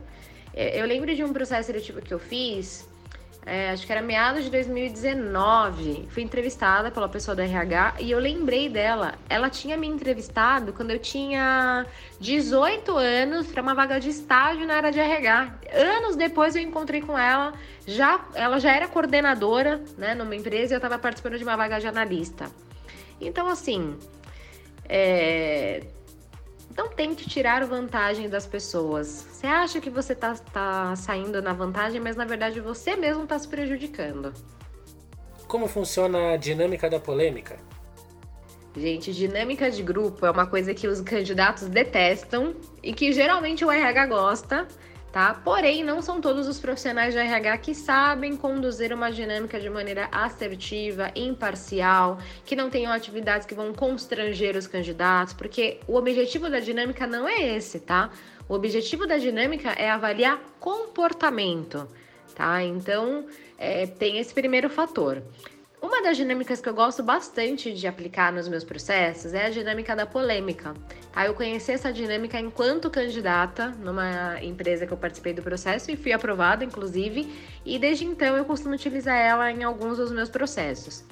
Eu 0.55 0.87
lembro 0.87 1.15
de 1.15 1.23
um 1.23 1.33
processo 1.33 1.67
seletivo 1.67 2.01
que 2.03 2.13
eu 2.13 2.19
fiz, 2.19 2.89
é, 3.47 3.71
acho 3.71 3.87
que 3.87 3.93
era 3.93 4.03
meados 4.03 4.45
de 4.45 4.51
2019. 4.51 6.09
Fui 6.11 6.23
entrevistada 6.23 6.91
pela 6.91 7.09
pessoa 7.09 7.35
da 7.35 7.43
RH 7.43 7.95
e 8.01 8.11
eu 8.11 8.19
lembrei 8.19 8.69
dela. 8.69 9.15
Ela 9.29 9.49
tinha 9.49 9.77
me 9.77 9.87
entrevistado 9.87 10.73
quando 10.73 10.91
eu 10.91 10.99
tinha 10.99 11.87
18 12.21 12.97
anos 12.97 13.47
para 13.47 13.63
uma 13.63 13.75
vaga 13.75 13.99
de 13.99 14.11
estágio 14.11 14.67
na 14.67 14.77
área 14.77 14.93
de 14.93 15.01
RH. 15.01 15.55
Anos 15.73 16.17
depois 16.17 16.55
eu 16.55 16.63
encontrei 16.63 17.01
com 17.01 17.19
ela, 17.19 17.55
já 17.87 18.25
ela 18.35 18.61
já 18.61 18.75
era 18.75 18.87
coordenadora, 18.87 19.83
né, 19.97 20.15
numa 20.15 20.37
empresa 20.37 20.75
e 20.75 20.75
eu 20.75 20.79
estava 20.79 20.99
participando 20.99 21.39
de 21.39 21.43
uma 21.43 21.57
vaga 21.57 21.81
de 21.81 21.87
analista. 21.87 22.51
Então 23.19 23.49
assim, 23.49 23.97
é, 24.87 25.83
não 26.77 26.89
tente 26.89 27.29
tirar 27.29 27.65
vantagem 27.65 28.29
das 28.29 28.47
pessoas. 28.47 29.27
Você 29.31 29.47
acha 29.47 29.81
que 29.81 29.91
você 29.91 30.13
está 30.13 30.35
tá 30.35 30.95
saindo 30.97 31.43
na 31.43 31.53
vantagem, 31.53 32.01
mas 32.01 32.17
na 32.17 32.25
verdade 32.25 32.61
você 32.61 32.97
mesmo 32.97 33.25
está 33.25 33.39
se 33.39 33.49
prejudicando. 33.49 34.33
Como 35.47 35.67
funciona 35.67 36.33
a 36.33 36.37
dinâmica 36.37 36.89
da 36.89 37.01
polêmica? 37.01 37.59
Gente, 38.77 39.13
dinâmica 39.13 39.69
de 39.69 39.83
grupo 39.83 40.25
é 40.25 40.31
uma 40.31 40.47
coisa 40.47 40.73
que 40.73 40.87
os 40.87 41.01
candidatos 41.01 41.67
detestam 41.69 42.55
e 42.83 42.93
que 42.93 43.13
geralmente 43.13 43.65
o 43.65 43.71
RH 43.71 44.07
gosta, 44.07 44.69
tá? 45.13 45.35
Porém, 45.35 45.83
não 45.83 46.01
são 46.01 46.21
todos 46.21 46.47
os 46.47 46.59
profissionais 46.59 47.15
de 47.15 47.21
RH 47.21 47.59
que 47.59 47.75
sabem 47.75 48.37
conduzir 48.37 48.93
uma 48.93 49.11
dinâmica 49.11 49.59
de 49.59 49.69
maneira 49.69 50.09
assertiva, 50.13 51.11
imparcial, 51.15 52.19
que 52.45 52.55
não 52.55 52.71
tenham 52.71 52.93
atividades 52.93 53.47
que 53.47 53.55
vão 53.55 53.73
constranger 53.73 54.57
os 54.57 54.67
candidatos, 54.67 55.35
porque 55.35 55.81
o 55.87 55.97
objetivo 55.97 56.49
da 56.49 56.61
dinâmica 56.61 57.07
não 57.07 57.29
é 57.29 57.57
esse, 57.57 57.81
tá? 57.81 58.11
O 58.49 58.55
objetivo 58.55 59.07
da 59.07 59.19
dinâmica 59.19 59.71
é 59.71 59.91
avaliar 59.91 60.41
comportamento, 60.59 61.89
tá? 62.35 62.63
Então, 62.63 63.27
é, 63.59 63.87
tem 63.87 64.19
esse 64.19 64.33
primeiro 64.33 64.69
fator. 64.71 65.23
Uma 65.83 66.03
das 66.03 66.19
dinâmicas 66.19 66.61
que 66.61 66.69
eu 66.69 66.75
gosto 66.75 67.03
bastante 67.03 67.73
de 67.73 67.87
aplicar 67.87 68.31
nos 68.31 68.47
meus 68.47 68.63
processos 68.63 69.33
é 69.33 69.47
a 69.47 69.49
dinâmica 69.51 69.97
da 69.97 70.05
polêmica. 70.05 70.75
Tá? 71.11 71.25
Eu 71.25 71.33
conheci 71.33 71.73
essa 71.73 71.91
dinâmica 71.91 72.39
enquanto 72.39 72.91
candidata 72.91 73.69
numa 73.83 74.39
empresa 74.43 74.87
que 74.87 74.93
eu 74.93 74.97
participei 74.99 75.33
do 75.33 75.41
processo 75.41 75.91
e 75.91 75.97
fui 75.97 76.13
aprovada, 76.13 76.63
inclusive, 76.67 77.33
e 77.65 77.79
desde 77.79 78.05
então 78.05 78.37
eu 78.37 78.45
costumo 78.45 78.75
utilizar 78.75 79.17
ela 79.17 79.51
em 79.51 79.63
alguns 79.63 79.97
dos 79.97 80.13
meus 80.13 80.29
processos. 80.29 81.03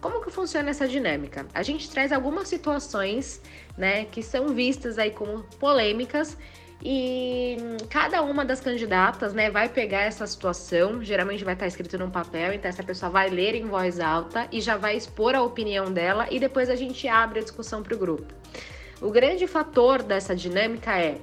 Como 0.00 0.20
que 0.20 0.30
funciona 0.30 0.70
essa 0.70 0.88
dinâmica? 0.88 1.46
A 1.54 1.62
gente 1.62 1.88
traz 1.88 2.10
algumas 2.10 2.48
situações, 2.48 3.40
né, 3.78 4.06
que 4.06 4.24
são 4.24 4.48
vistas 4.48 4.98
aí 4.98 5.12
como 5.12 5.44
polêmicas 5.60 6.36
e 6.82 7.56
cada 7.88 8.22
uma 8.22 8.44
das 8.44 8.60
candidatas, 8.60 9.32
né, 9.32 9.50
vai 9.50 9.68
pegar 9.68 10.02
essa 10.02 10.26
situação, 10.26 11.02
geralmente 11.02 11.44
vai 11.44 11.54
estar 11.54 11.66
escrito 11.66 11.98
num 11.98 12.10
papel, 12.10 12.52
então 12.52 12.68
essa 12.68 12.82
pessoa 12.82 13.10
vai 13.10 13.30
ler 13.30 13.54
em 13.54 13.64
voz 13.64 13.98
alta 13.98 14.46
e 14.52 14.60
já 14.60 14.76
vai 14.76 14.96
expor 14.96 15.34
a 15.34 15.42
opinião 15.42 15.90
dela 15.92 16.26
e 16.30 16.38
depois 16.38 16.68
a 16.68 16.76
gente 16.76 17.08
abre 17.08 17.40
a 17.40 17.42
discussão 17.42 17.82
para 17.82 17.94
o 17.94 17.98
grupo. 17.98 18.32
O 19.00 19.10
grande 19.10 19.46
fator 19.46 20.02
dessa 20.02 20.34
dinâmica 20.34 20.98
é 20.98 21.18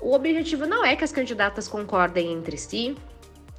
o 0.00 0.14
objetivo 0.14 0.66
não 0.66 0.84
é 0.84 0.96
que 0.96 1.04
as 1.04 1.12
candidatas 1.12 1.68
concordem 1.68 2.32
entre 2.32 2.56
si, 2.56 2.96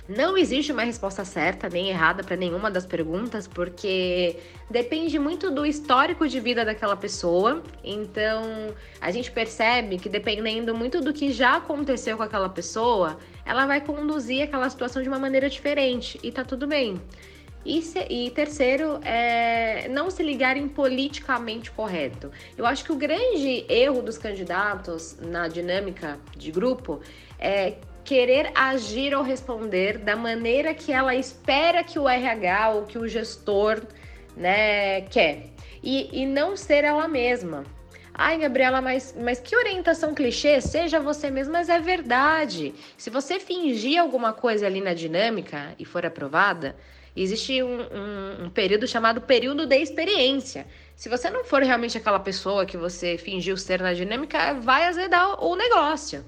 não 0.08 0.38
existe 0.38 0.72
uma 0.72 0.84
resposta 0.84 1.24
certa 1.24 1.70
nem 1.70 1.90
errada 1.90 2.24
para 2.24 2.36
nenhuma 2.36 2.70
das 2.70 2.86
perguntas, 2.86 3.48
porque 3.48 4.38
depende 4.70 5.18
muito 5.18 5.50
do 5.50 5.66
histórico 5.66 6.28
de 6.28 6.40
vida 6.42 6.66
daquela 6.66 6.98
pessoa. 6.98 7.64
Então, 7.84 8.74
a 9.00 9.12
gente 9.12 9.32
percebe 9.32 9.98
que 9.98 10.10
dependendo 10.10 10.76
muito 10.76 11.00
do 11.00 11.14
que 11.14 11.32
já 11.32 11.56
aconteceu 11.56 12.18
com 12.18 12.24
aquela 12.24 12.50
pessoa, 12.50 13.18
ela 13.46 13.66
vai 13.66 13.80
conduzir 13.80 14.44
aquela 14.44 14.70
situação 14.70 15.02
de 15.02 15.08
uma 15.08 15.20
maneira 15.20 15.50
diferente 15.50 16.20
e 16.22 16.32
tá 16.32 16.44
tudo 16.44 16.68
bem. 16.68 17.02
E, 17.66 17.82
se, 17.82 18.06
e, 18.10 18.30
terceiro, 18.32 19.00
é 19.06 19.88
não 19.88 20.10
se 20.10 20.22
ligarem 20.22 20.68
politicamente 20.68 21.72
correto. 21.72 22.30
Eu 22.58 22.66
acho 22.66 22.84
que 22.84 22.92
o 22.92 22.96
grande 22.98 23.66
erro 23.70 24.02
dos 24.02 24.18
candidatos 24.18 25.18
na 25.22 25.48
dinâmica 25.48 26.20
de 26.36 26.52
grupo 26.52 27.00
é 27.40 27.76
querer 28.04 28.52
agir 28.54 29.16
ou 29.16 29.24
responder 29.24 29.98
da 29.98 30.16
maneira 30.16 30.74
que 30.74 30.92
ela 30.92 31.16
espera 31.16 31.84
que 31.84 31.98
o 31.98 32.08
RH 32.08 32.70
ou 32.72 32.86
que 32.86 32.98
o 32.98 33.08
gestor 33.08 33.82
né, 34.36 35.02
quer. 35.02 35.50
E, 35.82 36.22
e 36.22 36.26
não 36.26 36.56
ser 36.56 36.84
ela 36.84 37.08
mesma. 37.08 37.64
Ai, 38.14 38.38
Gabriela, 38.38 38.80
mas, 38.80 39.16
mas 39.18 39.40
que 39.40 39.56
orientação 39.56 40.14
clichê, 40.14 40.62
seja 40.62 41.00
você 41.00 41.32
mesma, 41.32 41.54
mas 41.54 41.70
é 41.70 41.80
verdade. 41.80 42.74
Se 42.96 43.10
você 43.10 43.40
fingir 43.40 44.00
alguma 44.00 44.32
coisa 44.32 44.68
ali 44.68 44.82
na 44.82 44.94
dinâmica 44.94 45.74
e 45.80 45.84
for 45.84 46.06
aprovada, 46.06 46.76
existe 47.16 47.64
um, 47.64 47.82
um, 47.82 48.46
um 48.46 48.50
período 48.52 48.88
chamado 48.88 49.20
período 49.20 49.66
de 49.66 49.78
experiência. 49.78 50.68
Se 50.96 51.10
você 51.10 51.30
não 51.32 51.44
for 51.44 51.64
realmente 51.64 51.98
aquela 51.98 52.20
pessoa 52.20 52.68
que 52.68 52.78
você 52.78 53.18
fingiu 53.18 53.58
ser 53.58 53.82
na 53.82 53.94
dinâmica, 53.94 54.54
vai 54.54 54.86
azedar 54.86 55.44
o 55.44 55.56
negócio. 55.56 56.24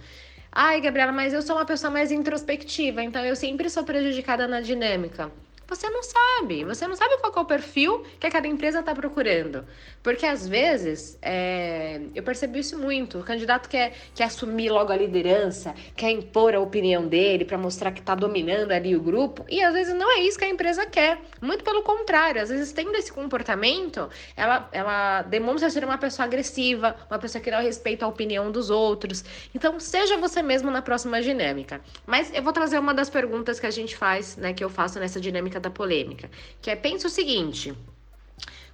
Ai, 0.56 0.82
Gabriela, 0.82 1.12
mas 1.12 1.34
eu 1.34 1.42
sou 1.42 1.56
uma 1.56 1.66
pessoa 1.66 1.92
mais 1.92 2.12
introspectiva, 2.12 3.04
então 3.04 3.24
eu 3.26 3.36
sempre 3.36 3.70
sou 3.70 3.84
prejudicada 3.84 4.48
na 4.48 4.60
dinâmica. 4.62 5.32
Você 5.68 5.90
não 5.90 6.02
sabe, 6.04 6.64
você 6.64 6.88
não 6.88 6.96
sabe 6.96 7.18
qual 7.18 7.34
é 7.36 7.40
o 7.40 7.46
perfil 7.46 8.04
que 8.20 8.30
cada 8.30 8.48
empresa 8.48 8.82
está 8.82 8.94
procurando. 8.94 9.66
Porque 10.04 10.26
às 10.26 10.48
vezes, 10.48 11.18
é, 11.22 12.02
eu 12.14 12.22
percebi 12.22 12.60
isso 12.60 12.78
muito, 12.78 13.20
o 13.20 13.24
candidato 13.24 13.68
quer, 13.68 13.94
quer 14.14 14.26
assumir 14.26 14.70
logo 14.70 14.92
a 14.92 14.96
liderança, 14.96 15.74
quer 15.96 16.12
impor 16.12 16.54
a 16.54 16.60
opinião 16.60 17.08
dele 17.08 17.46
para 17.46 17.58
mostrar 17.58 17.92
que 17.92 18.00
está 18.00 18.14
dominando 18.14 18.72
ali 18.72 18.96
o 18.96 19.02
grupo, 19.02 19.44
e 19.50 19.64
às 19.64 19.74
vezes 19.74 19.96
não 19.96 20.12
é 20.12 20.20
isso 20.20 20.38
que 20.38 20.46
a 20.46 20.50
empresa 20.50 20.86
quer. 20.86 21.20
Muito 21.42 21.64
pelo 21.64 21.82
contrário, 21.82 22.42
às 22.42 22.50
vezes 22.50 22.72
tendo 22.72 22.96
esse 22.96 23.12
comportamento, 23.12 24.08
ela, 24.38 24.70
ela 24.72 25.24
demonstra 25.24 25.70
ser 25.72 25.84
uma 25.84 25.98
pessoa 25.98 26.26
agressiva, 26.28 26.96
uma 27.10 27.18
pessoa 27.18 27.42
que 27.42 27.50
não 27.50 27.62
respeita 27.62 28.06
a 28.06 28.08
opinião 28.08 28.52
dos 28.52 28.70
outros. 28.70 29.24
Então, 29.54 29.80
seja 29.80 30.18
você 30.18 30.44
mesmo 30.44 30.70
na 30.70 30.82
próxima 30.82 31.22
dinâmica. 31.22 31.82
Mas 32.06 32.32
eu 32.34 32.44
vou 32.44 32.54
trazer 32.54 32.78
uma 32.78 32.94
das 32.94 33.10
perguntas 33.10 33.60
que 33.60 33.66
a 33.66 33.72
gente 33.72 33.96
faz, 33.96 34.38
né, 34.38 34.54
que 34.54 34.64
eu 34.64 34.70
faço 34.70 35.00
nessa 35.00 35.20
dinâmica 35.20 35.55
da 35.60 35.70
polêmica, 35.70 36.30
que 36.62 36.70
é 36.70 36.76
pensa 36.76 37.08
o 37.08 37.10
seguinte: 37.10 37.74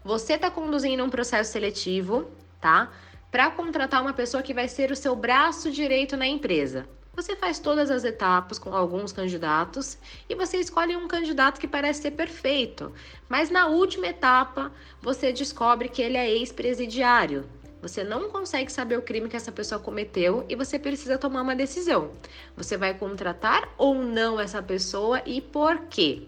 você 0.04 0.34
está 0.34 0.50
conduzindo 0.50 1.04
um 1.04 1.10
processo 1.10 1.52
seletivo, 1.52 2.30
tá? 2.60 2.91
Para 3.30 3.52
contratar 3.52 4.02
uma 4.02 4.13
pessoa 4.13 4.44
que 4.44 4.54
vai 4.54 4.67
ser 4.67 4.91
o 4.91 4.96
seu 4.96 5.15
braço 5.15 5.72
direito 5.72 6.17
na 6.17 6.28
empresa. 6.28 6.88
Você 7.13 7.36
faz 7.36 7.60
todas 7.60 7.91
as 7.91 8.06
etapas 8.06 8.58
com 8.58 8.74
alguns 8.74 9.12
candidatos 9.12 9.98
e 10.30 10.34
você 10.34 10.58
escolhe 10.58 10.96
um 10.96 11.08
candidato 11.08 11.60
que 11.60 11.67
parece 11.67 12.02
ser 12.02 12.12
perfeito, 12.12 12.94
mas 13.28 13.50
na 13.50 13.67
última 13.67 14.08
etapa 14.08 14.72
você 15.02 15.32
descobre 15.32 15.89
que 15.89 16.02
ele 16.02 16.17
é 16.17 16.30
ex-presidiário. 16.30 17.48
Você 17.82 18.04
não 18.04 18.30
consegue 18.30 18.72
saber 18.72 18.98
o 18.98 19.02
crime 19.02 19.28
que 19.28 19.36
essa 19.36 19.52
pessoa 19.52 19.82
cometeu 19.82 20.46
e 20.48 20.56
você 20.56 20.80
precisa 20.80 21.17
tomar 21.17 21.41
uma 21.41 21.56
decisão. 21.56 22.12
Você 22.56 22.78
vai 22.78 22.94
contratar 22.94 23.70
ou 23.78 23.96
não 23.96 24.39
essa 24.39 24.62
pessoa 24.63 25.22
e 25.26 25.41
por 25.41 25.80
quê? 25.89 26.28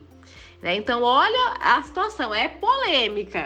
Né? 0.63 0.78
Então, 0.78 1.04
olha 1.04 1.58
a 1.60 1.84
situação, 1.84 2.34
é 2.34 2.47
polêmica. 2.47 3.43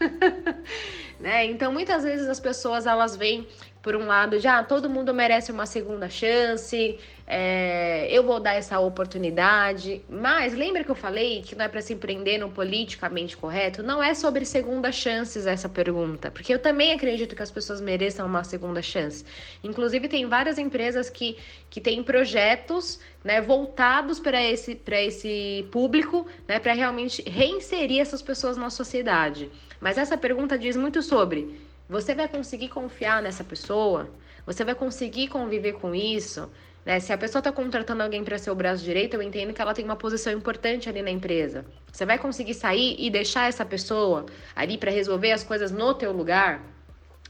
né? 1.20 1.46
Então, 1.46 1.72
muitas 1.72 2.02
vezes 2.02 2.26
as 2.26 2.40
pessoas 2.40 2.86
elas 2.86 3.14
vêm 3.14 3.46
por 3.86 3.94
um 3.94 4.04
lado, 4.04 4.40
já 4.40 4.64
todo 4.64 4.90
mundo 4.90 5.14
merece 5.14 5.52
uma 5.52 5.64
segunda 5.64 6.08
chance, 6.08 6.98
é, 7.24 8.08
eu 8.10 8.24
vou 8.24 8.40
dar 8.40 8.54
essa 8.54 8.80
oportunidade. 8.80 10.02
Mas 10.10 10.54
lembra 10.54 10.82
que 10.82 10.90
eu 10.90 10.94
falei 10.96 11.40
que 11.42 11.54
não 11.54 11.66
é 11.66 11.68
para 11.68 11.80
se 11.80 11.92
empreender 11.92 12.36
no 12.36 12.50
politicamente 12.50 13.36
correto? 13.36 13.84
Não 13.84 14.02
é 14.02 14.12
sobre 14.12 14.44
segunda 14.44 14.90
chances 14.90 15.46
essa 15.46 15.68
pergunta, 15.68 16.32
porque 16.32 16.52
eu 16.52 16.58
também 16.58 16.94
acredito 16.94 17.36
que 17.36 17.42
as 17.44 17.50
pessoas 17.52 17.80
mereçam 17.80 18.26
uma 18.26 18.42
segunda 18.42 18.82
chance. 18.82 19.24
Inclusive, 19.62 20.08
tem 20.08 20.26
várias 20.26 20.58
empresas 20.58 21.08
que, 21.08 21.36
que 21.70 21.80
têm 21.80 22.02
projetos 22.02 22.98
né, 23.22 23.40
voltados 23.40 24.18
para 24.18 24.42
esse, 24.42 24.76
esse 24.84 25.64
público, 25.70 26.26
né, 26.48 26.58
para 26.58 26.72
realmente 26.72 27.22
reinserir 27.22 28.00
essas 28.00 28.20
pessoas 28.20 28.56
na 28.56 28.68
sociedade. 28.68 29.48
Mas 29.80 29.96
essa 29.96 30.18
pergunta 30.18 30.58
diz 30.58 30.76
muito 30.76 31.00
sobre 31.02 31.65
você 31.88 32.14
vai 32.14 32.28
conseguir 32.28 32.68
confiar 32.68 33.22
nessa 33.22 33.44
pessoa? 33.44 34.10
Você 34.44 34.64
vai 34.64 34.74
conseguir 34.74 35.28
conviver 35.28 35.74
com 35.74 35.94
isso? 35.94 36.50
Né? 36.84 37.00
Se 37.00 37.12
a 37.12 37.18
pessoa 37.18 37.40
está 37.40 37.50
contratando 37.50 38.02
alguém 38.02 38.22
para 38.24 38.38
ser 38.38 38.50
o 38.50 38.54
braço 38.54 38.84
direito, 38.84 39.14
eu 39.14 39.22
entendo 39.22 39.52
que 39.52 39.60
ela 39.60 39.74
tem 39.74 39.84
uma 39.84 39.96
posição 39.96 40.32
importante 40.32 40.88
ali 40.88 41.02
na 41.02 41.10
empresa. 41.10 41.64
Você 41.92 42.04
vai 42.04 42.18
conseguir 42.18 42.54
sair 42.54 42.96
e 42.98 43.10
deixar 43.10 43.48
essa 43.48 43.64
pessoa 43.64 44.26
ali 44.54 44.78
para 44.78 44.90
resolver 44.90 45.32
as 45.32 45.42
coisas 45.42 45.70
no 45.70 45.94
teu 45.94 46.12
lugar? 46.12 46.62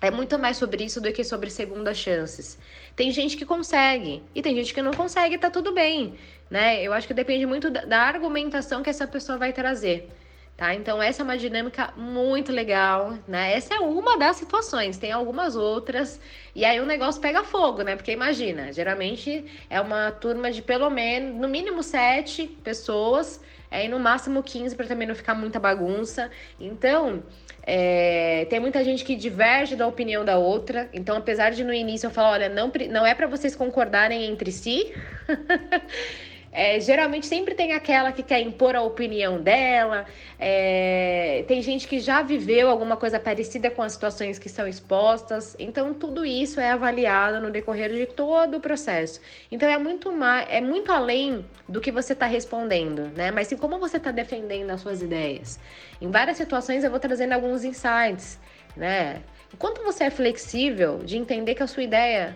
É 0.01 0.11
muito 0.11 0.39
mais 0.39 0.59
sobre 0.59 0.85
isso 0.85 1.01
do 1.01 1.11
que 1.11 1.25
sobre 1.25 1.49
segundas 1.49 1.97
chances. 1.97 2.59
Tem 2.95 3.11
gente 3.11 3.37
que 3.37 3.47
consegue 3.47 4.23
e 4.35 4.43
tem 4.43 4.55
gente 4.55 4.75
que 4.75 4.83
não 4.83 4.93
consegue, 4.93 5.39
tá 5.39 5.51
tudo 5.51 5.73
bem, 5.73 6.15
né? 6.51 6.83
Eu 6.83 6.93
acho 6.93 7.07
que 7.07 7.15
depende 7.15 7.47
muito 7.47 7.71
da 7.71 8.03
argumentação 8.03 8.83
que 8.83 8.91
essa 8.91 9.07
pessoa 9.07 9.39
vai 9.39 9.55
trazer. 9.55 10.09
Tá? 10.57 10.75
Então, 10.75 11.03
essa 11.03 11.21
é 11.21 11.25
uma 11.25 11.37
dinâmica 11.37 11.93
muito 11.99 12.51
legal, 12.51 13.19
né? 13.29 13.53
Essa 13.53 13.75
é 13.75 13.79
uma 13.79 14.17
das 14.17 14.37
situações, 14.37 14.97
tem 14.97 15.13
algumas 15.13 15.55
outras, 15.55 16.19
e 16.55 16.65
aí 16.65 16.81
o 16.81 16.87
negócio 16.87 17.21
pega 17.21 17.45
fogo, 17.45 17.83
né? 17.83 17.95
Porque 17.95 18.11
imagina, 18.11 18.73
geralmente 18.73 19.45
é 19.69 19.79
uma 19.79 20.11
turma 20.11 20.51
de 20.51 20.63
pelo 20.63 20.89
menos, 20.89 21.39
no 21.39 21.47
mínimo 21.47 21.83
sete 21.83 22.47
pessoas, 22.65 23.39
é, 23.71 23.85
e 23.85 23.89
no 23.89 23.99
máximo 23.99 24.43
15 24.43 24.75
para 24.77 24.87
também 24.87 25.07
não 25.07 25.15
ficar 25.15 25.35
muita 25.35 25.61
bagunça. 25.61 26.31
Então, 26.59 27.23
é, 27.63 28.47
tem 28.49 28.59
muita 28.61 28.83
gente 28.83 29.05
que 29.05 29.15
diverge 29.15 29.77
da 29.77 29.87
opinião 29.87 30.25
da 30.25 30.39
outra. 30.39 30.89
Então, 30.93 31.17
apesar 31.17 31.51
de 31.51 31.65
no 31.65 31.75
início 31.75 32.07
eu 32.07 32.11
falar, 32.11 32.31
olha, 32.31 32.49
não, 32.49 32.73
não 32.91 33.05
é 33.05 33.15
para 33.15 33.27
vocês 33.27 33.55
concordarem 33.55 34.25
entre 34.25 34.51
si. 34.53 34.95
É, 36.59 36.81
geralmente 36.81 37.27
sempre 37.27 37.55
tem 37.55 37.75
aquela 37.75 38.11
que 38.13 38.23
quer 38.23 38.41
impor 38.41 38.75
a 38.75 38.81
opinião 38.81 39.43
dela, 39.43 40.07
é, 40.39 41.45
tem 41.47 41.61
gente 41.61 41.87
que 41.87 42.01
já 42.01 42.23
viveu 42.23 42.71
alguma 42.71 42.97
coisa 42.97 43.21
parecida 43.21 43.71
com 43.71 43.83
as 43.83 43.93
situações 43.93 44.39
que 44.39 44.49
são 44.49 44.67
expostas, 44.67 45.55
então 45.59 45.93
tudo 45.93 46.25
isso 46.25 46.59
é 46.59 46.71
avaliado 46.71 47.43
no 47.43 47.51
decorrer 47.51 47.93
de 47.93 48.07
todo 48.07 48.57
o 48.57 48.61
processo. 48.61 49.21
Então 49.53 49.69
é 49.69 49.77
muito 49.77 50.11
mais, 50.11 50.47
é 50.49 50.63
muito 50.63 50.91
além 50.91 51.45
do 51.69 51.79
que 51.79 51.93
você 51.93 52.15
está 52.15 52.25
respondendo, 52.25 53.13
né? 53.15 53.31
Mas 53.31 53.49
sim 53.49 53.57
como 53.59 53.79
você 53.79 53.99
está 53.99 54.11
defendendo 54.11 54.71
as 54.71 54.81
suas 54.81 55.03
ideias. 55.03 55.61
Em 56.01 56.11
várias 56.11 56.39
situações 56.39 56.83
eu 56.83 56.91
vou 56.91 56.99
trazendo 56.99 57.35
alguns 57.35 57.65
insights, 57.65 58.41
né? 58.75 59.21
Enquanto 59.53 59.83
você 59.83 60.05
é 60.05 60.11
flexível 60.11 61.01
de 61.05 61.19
entender 61.19 61.55
que 61.55 61.63
a 61.63 61.67
sua 61.67 61.83
ideia 61.83 62.35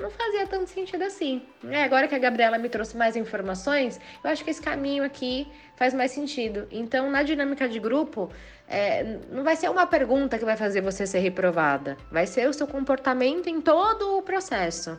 não 0.00 0.10
fazia 0.10 0.46
tanto 0.46 0.68
sentido 0.68 1.02
assim. 1.02 1.42
É, 1.68 1.84
agora 1.84 2.08
que 2.08 2.14
a 2.14 2.18
Gabriela 2.18 2.58
me 2.58 2.68
trouxe 2.68 2.96
mais 2.96 3.16
informações, 3.16 4.00
eu 4.22 4.30
acho 4.30 4.42
que 4.42 4.50
esse 4.50 4.60
caminho 4.60 5.04
aqui 5.04 5.46
faz 5.76 5.94
mais 5.94 6.10
sentido. 6.10 6.66
Então, 6.70 7.10
na 7.10 7.22
dinâmica 7.22 7.68
de 7.68 7.78
grupo, 7.78 8.30
é, 8.66 9.18
não 9.30 9.44
vai 9.44 9.56
ser 9.56 9.70
uma 9.70 9.86
pergunta 9.86 10.38
que 10.38 10.44
vai 10.44 10.56
fazer 10.56 10.80
você 10.80 11.06
ser 11.06 11.18
reprovada, 11.20 11.96
vai 12.10 12.26
ser 12.26 12.48
o 12.48 12.52
seu 12.52 12.66
comportamento 12.66 13.48
em 13.48 13.60
todo 13.60 14.18
o 14.18 14.22
processo. 14.22 14.98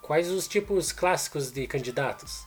Quais 0.00 0.30
os 0.30 0.46
tipos 0.46 0.92
clássicos 0.92 1.50
de 1.50 1.66
candidatos? 1.66 2.46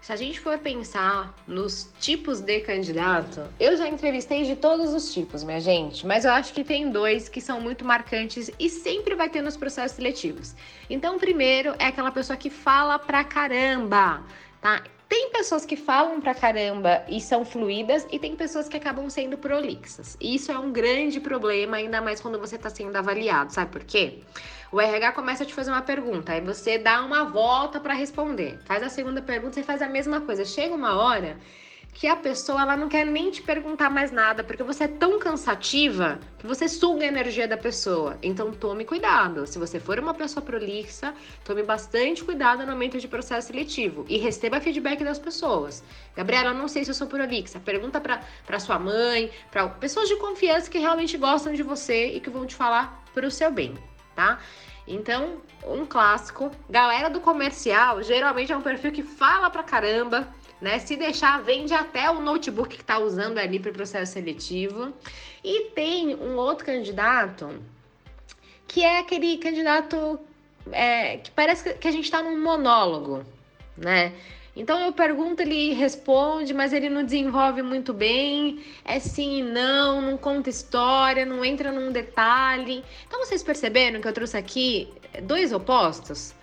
Se 0.00 0.12
a 0.12 0.16
gente 0.16 0.40
for 0.40 0.58
pensar 0.58 1.34
nos 1.46 1.90
tipos 2.00 2.40
de 2.40 2.60
candidato, 2.60 3.42
eu 3.58 3.76
já 3.76 3.88
entrevistei 3.88 4.44
de 4.44 4.56
todos 4.56 4.94
os 4.94 5.12
tipos, 5.12 5.44
minha 5.44 5.60
gente, 5.60 6.06
mas 6.06 6.24
eu 6.24 6.32
acho 6.32 6.52
que 6.52 6.64
tem 6.64 6.90
dois 6.90 7.28
que 7.28 7.40
são 7.40 7.60
muito 7.60 7.84
marcantes 7.84 8.50
e 8.58 8.70
sempre 8.70 9.14
vai 9.14 9.28
ter 9.28 9.42
nos 9.42 9.56
processos 9.56 9.96
seletivos. 9.96 10.54
Então, 10.88 11.16
o 11.16 11.18
primeiro 11.18 11.74
é 11.78 11.86
aquela 11.86 12.10
pessoa 12.10 12.36
que 12.36 12.48
fala 12.48 12.98
pra 12.98 13.24
caramba, 13.24 14.22
tá? 14.60 14.82
Tem 15.08 15.30
pessoas 15.30 15.64
que 15.64 15.74
falam 15.74 16.20
pra 16.20 16.34
caramba 16.34 17.02
e 17.08 17.18
são 17.18 17.42
fluídas, 17.42 18.06
e 18.12 18.18
tem 18.18 18.36
pessoas 18.36 18.68
que 18.68 18.76
acabam 18.76 19.08
sendo 19.08 19.38
prolixas. 19.38 20.18
E 20.20 20.34
isso 20.34 20.52
é 20.52 20.58
um 20.58 20.70
grande 20.70 21.18
problema, 21.18 21.78
ainda 21.78 22.02
mais 22.02 22.20
quando 22.20 22.38
você 22.38 22.56
está 22.56 22.68
sendo 22.68 22.94
avaliado, 22.94 23.50
sabe 23.52 23.72
por 23.72 23.84
quê? 23.84 24.20
O 24.70 24.78
RH 24.78 25.12
começa 25.12 25.44
a 25.44 25.46
te 25.46 25.54
fazer 25.54 25.70
uma 25.70 25.80
pergunta, 25.80 26.32
aí 26.32 26.42
você 26.42 26.76
dá 26.76 27.00
uma 27.00 27.24
volta 27.24 27.80
para 27.80 27.94
responder. 27.94 28.58
Faz 28.66 28.82
a 28.82 28.90
segunda 28.90 29.22
pergunta, 29.22 29.54
você 29.54 29.62
faz 29.62 29.80
a 29.80 29.88
mesma 29.88 30.20
coisa. 30.20 30.44
Chega 30.44 30.74
uma 30.74 31.00
hora 31.00 31.38
que 31.98 32.06
a 32.06 32.14
pessoa 32.14 32.62
ela 32.62 32.76
não 32.76 32.88
quer 32.88 33.04
nem 33.04 33.28
te 33.28 33.42
perguntar 33.42 33.90
mais 33.90 34.12
nada, 34.12 34.44
porque 34.44 34.62
você 34.62 34.84
é 34.84 34.88
tão 34.88 35.18
cansativa 35.18 36.20
que 36.38 36.46
você 36.46 36.68
suga 36.68 37.02
a 37.02 37.08
energia 37.08 37.48
da 37.48 37.56
pessoa. 37.56 38.16
Então 38.22 38.52
tome 38.52 38.84
cuidado. 38.84 39.44
Se 39.48 39.58
você 39.58 39.80
for 39.80 39.98
uma 39.98 40.14
pessoa 40.14 40.40
prolixa, 40.40 41.12
tome 41.44 41.64
bastante 41.64 42.22
cuidado 42.22 42.64
no 42.64 42.70
momento 42.70 43.00
de 43.00 43.08
processo 43.08 43.48
seletivo 43.48 44.06
e 44.08 44.16
receba 44.16 44.60
feedback 44.60 45.02
das 45.02 45.18
pessoas. 45.18 45.82
Gabriela, 46.14 46.54
não 46.54 46.68
sei 46.68 46.84
se 46.84 46.90
eu 46.92 46.94
sou 46.94 47.08
prolixa. 47.08 47.58
Pergunta 47.58 48.00
para 48.00 48.60
sua 48.60 48.78
mãe, 48.78 49.32
para 49.50 49.68
pessoas 49.68 50.08
de 50.08 50.14
confiança 50.18 50.70
que 50.70 50.78
realmente 50.78 51.18
gostam 51.18 51.52
de 51.52 51.64
você 51.64 52.12
e 52.14 52.20
que 52.20 52.30
vão 52.30 52.46
te 52.46 52.54
falar 52.54 53.02
para 53.12 53.26
o 53.26 53.30
seu 53.30 53.50
bem 53.50 53.74
tá? 54.18 54.40
Então, 54.84 55.40
um 55.64 55.86
clássico. 55.86 56.50
Galera 56.68 57.08
do 57.08 57.20
comercial, 57.20 58.02
geralmente 58.02 58.50
é 58.50 58.56
um 58.56 58.60
perfil 58.60 58.90
que 58.90 59.04
fala 59.04 59.48
pra 59.48 59.62
caramba, 59.62 60.26
né? 60.60 60.78
Se 60.78 60.96
deixar, 60.96 61.42
vende 61.42 61.72
até 61.74 62.10
o 62.10 62.20
notebook 62.20 62.76
que 62.76 62.84
tá 62.84 62.98
usando 62.98 63.38
ali 63.38 63.58
para 63.58 63.70
o 63.70 63.74
processo 63.74 64.12
seletivo. 64.12 64.92
E 65.44 65.70
tem 65.70 66.14
um 66.14 66.36
outro 66.36 66.66
candidato 66.66 67.62
que 68.66 68.82
é 68.82 68.98
aquele 68.98 69.38
candidato 69.38 70.20
é, 70.70 71.18
que 71.18 71.30
parece 71.30 71.74
que 71.74 71.88
a 71.88 71.90
gente 71.90 72.10
tá 72.10 72.22
num 72.22 72.42
monólogo, 72.42 73.24
né? 73.76 74.12
Então 74.54 74.80
eu 74.80 74.92
pergunto, 74.92 75.40
ele 75.40 75.72
responde, 75.72 76.52
mas 76.52 76.72
ele 76.72 76.90
não 76.90 77.04
desenvolve 77.04 77.62
muito 77.62 77.94
bem. 77.94 78.60
É 78.84 78.98
sim 78.98 79.38
e 79.38 79.42
não, 79.42 80.00
não 80.00 80.18
conta 80.18 80.50
história, 80.50 81.24
não 81.24 81.44
entra 81.44 81.70
num 81.70 81.92
detalhe. 81.92 82.84
Então 83.06 83.24
vocês 83.24 83.42
perceberam 83.42 84.00
que 84.00 84.08
eu 84.08 84.12
trouxe 84.12 84.36
aqui 84.36 84.88
dois 85.22 85.52
opostos? 85.52 86.34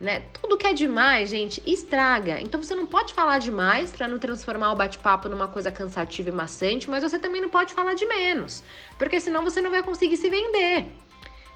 Né? 0.00 0.24
Tudo 0.40 0.58
que 0.58 0.66
é 0.66 0.72
demais, 0.72 1.30
gente, 1.30 1.62
estraga. 1.64 2.40
Então 2.40 2.62
você 2.62 2.74
não 2.74 2.86
pode 2.86 3.14
falar 3.14 3.38
demais 3.38 3.92
para 3.92 4.08
não 4.08 4.18
transformar 4.18 4.72
o 4.72 4.76
bate-papo 4.76 5.28
numa 5.28 5.48
coisa 5.48 5.70
cansativa 5.70 6.28
e 6.28 6.32
maçante, 6.32 6.90
mas 6.90 7.02
você 7.02 7.18
também 7.18 7.40
não 7.40 7.48
pode 7.48 7.72
falar 7.72 7.94
de 7.94 8.04
menos, 8.04 8.62
porque 8.98 9.20
senão 9.20 9.44
você 9.44 9.60
não 9.60 9.70
vai 9.70 9.82
conseguir 9.82 10.16
se 10.16 10.28
vender 10.28 10.86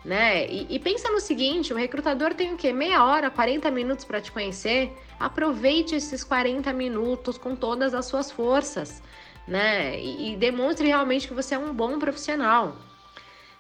né? 0.05 0.47
E, 0.47 0.67
e, 0.71 0.79
pensa 0.79 1.11
no 1.11 1.21
seguinte: 1.21 1.73
o 1.73 1.77
recrutador 1.77 2.35
tem 2.35 2.55
o 2.55 2.57
quê? 2.57 2.73
Meia 2.73 3.05
hora, 3.05 3.31
40 3.31 3.71
minutos 3.71 4.05
para 4.05 4.21
te 4.21 4.31
conhecer. 4.33 4.93
Aproveite 5.19 5.95
esses 5.95 6.23
40 6.25 6.73
minutos 6.73 7.37
com 7.37 7.57
todas 7.57 7.95
as 7.95 8.07
suas 8.07 8.31
forças, 8.31 9.03
né? 9.47 9.99
E, 10.01 10.33
e 10.33 10.37
demonstre 10.37 10.87
realmente 10.87 11.27
que 11.27 11.35
você 11.35 11.55
é 11.55 11.59
um 11.59 11.73
bom 11.75 11.99
profissional. 11.99 12.77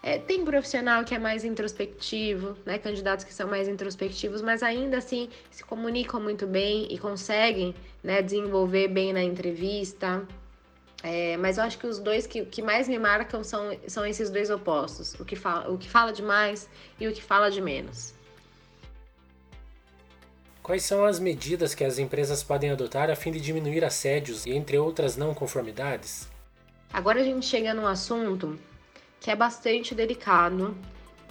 É, 0.08 0.18
tem 0.18 0.42
profissional 0.42 1.04
que 1.04 1.14
é 1.14 1.18
mais 1.18 1.44
introspectivo, 1.44 2.56
né? 2.64 2.78
Candidatos 2.78 3.26
que 3.26 3.34
são 3.34 3.46
mais 3.46 3.68
introspectivos, 3.68 4.40
mas 4.40 4.62
ainda 4.62 4.96
assim 4.96 5.28
se 5.50 5.62
comunicam 5.62 6.18
muito 6.18 6.46
bem 6.46 6.88
e 6.90 6.96
conseguem 6.96 7.74
né, 8.02 8.22
desenvolver 8.22 8.88
bem 8.88 9.12
na 9.12 9.22
entrevista, 9.22 10.26
é, 11.02 11.36
mas 11.36 11.58
eu 11.58 11.64
acho 11.64 11.78
que 11.78 11.86
os 11.86 11.98
dois 11.98 12.26
que, 12.26 12.42
que 12.46 12.62
mais 12.62 12.88
me 12.88 12.98
marcam 12.98 13.44
são, 13.44 13.78
são 13.86 14.06
esses 14.06 14.30
dois 14.30 14.48
opostos: 14.48 15.12
o 15.20 15.26
que, 15.26 15.36
fala, 15.36 15.70
o 15.70 15.76
que 15.76 15.90
fala 15.90 16.10
demais 16.10 16.70
e 16.98 17.06
o 17.06 17.12
que 17.12 17.22
fala 17.22 17.50
de 17.50 17.60
menos. 17.60 18.14
Quais 20.62 20.84
são 20.84 21.04
as 21.04 21.20
medidas 21.20 21.74
que 21.74 21.84
as 21.84 21.98
empresas 21.98 22.42
podem 22.42 22.70
adotar 22.70 23.10
a 23.10 23.14
fim 23.14 23.30
de 23.30 23.42
diminuir 23.42 23.84
assédios 23.84 24.46
e 24.46 24.52
entre 24.52 24.78
outras 24.78 25.18
não 25.18 25.34
conformidades? 25.34 26.26
Agora 26.90 27.20
a 27.20 27.24
gente 27.24 27.44
chega 27.44 27.74
num 27.74 27.86
assunto 27.86 28.58
que 29.20 29.30
é 29.30 29.36
bastante 29.36 29.94
delicado, 29.94 30.76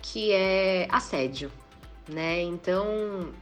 que 0.02 0.32
é 0.32 0.88
assédio, 0.91 1.52
né? 2.08 2.41
Então, 2.41 3.34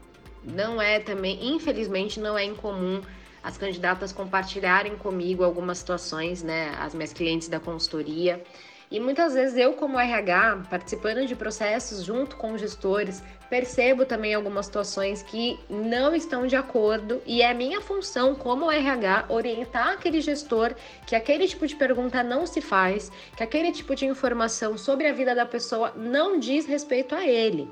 não 0.44 0.82
é 0.82 1.00
também, 1.00 1.54
infelizmente, 1.54 2.20
não 2.20 2.38
é 2.38 2.44
incomum 2.44 3.02
as 3.44 3.58
candidatas 3.58 4.12
compartilharem 4.12 4.96
comigo 4.98 5.44
algumas 5.44 5.78
situações, 5.78 6.42
né, 6.42 6.76
as 6.80 6.96
minhas 6.96 7.14
clientes 7.14 7.48
da 7.48 7.60
consultoria. 7.60 8.44
E 8.92 9.00
muitas 9.00 9.34
vezes 9.34 9.58
eu, 9.58 9.74
como 9.74 10.00
RH, 10.00 10.64
participando 10.70 11.26
de 11.26 11.36
processos 11.36 12.04
junto 12.04 12.36
com 12.36 12.58
gestores, 12.58 13.24
percebo 13.50 14.06
também 14.06 14.34
algumas 14.34 14.68
situações 14.68 15.24
que 15.24 15.60
não 15.70 16.14
estão 16.14 16.46
de 16.46 16.56
acordo 16.56 17.22
e 17.26 17.42
é 17.42 17.54
minha 17.54 17.82
função 17.82 18.36
como 18.36 18.72
RH 18.72 19.26
orientar 19.30 19.90
aquele 19.90 20.22
gestor 20.22 20.76
que 21.06 21.16
aquele 21.16 21.48
tipo 21.48 21.66
de 21.66 21.76
pergunta 21.76 22.24
não 22.24 22.46
se 22.46 22.62
faz, 22.62 23.12
que 23.36 23.44
aquele 23.44 23.72
tipo 23.72 23.96
de 23.96 24.06
informação 24.06 24.78
sobre 24.78 25.08
a 25.08 25.14
vida 25.14 25.34
da 25.34 25.46
pessoa 25.46 25.92
não 25.96 26.40
diz 26.40 26.66
respeito 26.66 27.16
a 27.16 27.26
ele, 27.26 27.68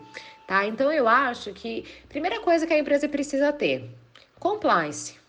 tá? 0.48 0.66
Então 0.66 0.92
eu 0.92 1.08
acho 1.08 1.54
que 1.54 1.86
primeira 2.10 2.40
coisa 2.42 2.66
que 2.66 2.74
a 2.74 2.80
empresa 2.80 3.08
precisa 3.08 3.54
ter, 3.54 3.90
compliance 4.40 5.23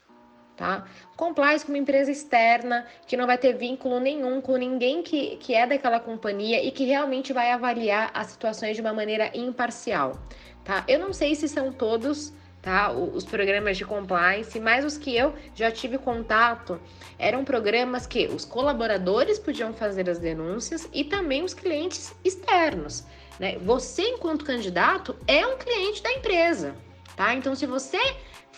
tá? 0.56 0.84
Compliance 1.16 1.64
com 1.64 1.72
uma 1.72 1.78
empresa 1.78 2.10
externa 2.10 2.86
que 3.06 3.16
não 3.16 3.26
vai 3.26 3.38
ter 3.38 3.54
vínculo 3.54 4.00
nenhum 4.00 4.40
com 4.40 4.56
ninguém 4.56 5.02
que, 5.02 5.36
que 5.36 5.54
é 5.54 5.66
daquela 5.66 6.00
companhia 6.00 6.62
e 6.62 6.70
que 6.70 6.84
realmente 6.84 7.32
vai 7.32 7.50
avaliar 7.50 8.10
as 8.14 8.28
situações 8.28 8.76
de 8.76 8.80
uma 8.80 8.92
maneira 8.92 9.30
imparcial, 9.34 10.18
tá? 10.64 10.84
Eu 10.86 10.98
não 10.98 11.12
sei 11.12 11.34
se 11.34 11.48
são 11.48 11.72
todos 11.72 12.32
tá? 12.64 12.90
Os 12.90 13.24
programas 13.26 13.76
de 13.76 13.84
compliance, 13.84 14.58
mas 14.58 14.86
os 14.86 14.96
que 14.96 15.14
eu 15.14 15.34
já 15.54 15.70
tive 15.70 15.98
contato 15.98 16.80
eram 17.18 17.44
programas 17.44 18.06
que 18.06 18.26
os 18.26 18.46
colaboradores 18.46 19.38
podiam 19.38 19.74
fazer 19.74 20.08
as 20.08 20.18
denúncias 20.18 20.88
e 20.90 21.04
também 21.04 21.44
os 21.44 21.52
clientes 21.52 22.14
externos. 22.24 23.04
Né? 23.38 23.58
Você, 23.58 24.02
enquanto 24.02 24.46
candidato, 24.46 25.14
é 25.26 25.46
um 25.46 25.58
cliente 25.58 26.02
da 26.02 26.10
empresa, 26.10 26.74
tá? 27.14 27.34
Então, 27.34 27.54
se 27.54 27.66
você 27.66 27.98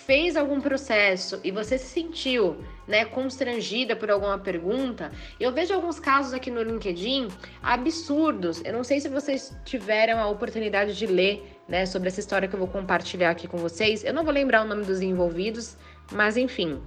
fez 0.05 0.37
algum 0.37 0.61
processo 0.61 1.41
e 1.43 1.51
você 1.51 1.79
se 1.79 1.87
sentiu 1.87 2.57
né, 2.87 3.05
constrangida 3.05 3.97
por 3.97 4.11
alguma 4.11 4.39
pergunta, 4.39 5.11
eu 5.41 5.51
vejo 5.53 5.75
alguns 5.75 5.99
casos 5.99 6.33
aqui 6.33 6.51
no 6.51 6.63
LinkedIn 6.63 7.29
absurdos. 7.63 8.63
Eu 8.65 8.73
não 8.73 8.85
sei 8.85 9.01
se 9.01 9.09
vocês 9.09 9.57
tiveram 9.65 10.19
a 10.19 10.29
oportunidade 10.29 10.97
de 10.97 11.07
ler 11.07 11.59
né, 11.67 11.87
sobre 11.87 12.09
essa 12.09 12.21
história 12.21 12.47
que 12.47 12.55
eu 12.55 12.59
vou 12.59 12.69
compartilhar 12.69 13.31
aqui 13.31 13.49
com 13.49 13.57
vocês. 13.57 14.05
Eu 14.05 14.13
não 14.13 14.23
vou 14.23 14.33
lembrar 14.33 14.63
o 14.63 14.69
nome 14.69 14.85
dos 14.85 15.01
envolvidos, 15.01 15.77
mas 16.13 16.37
enfim, 16.37 16.81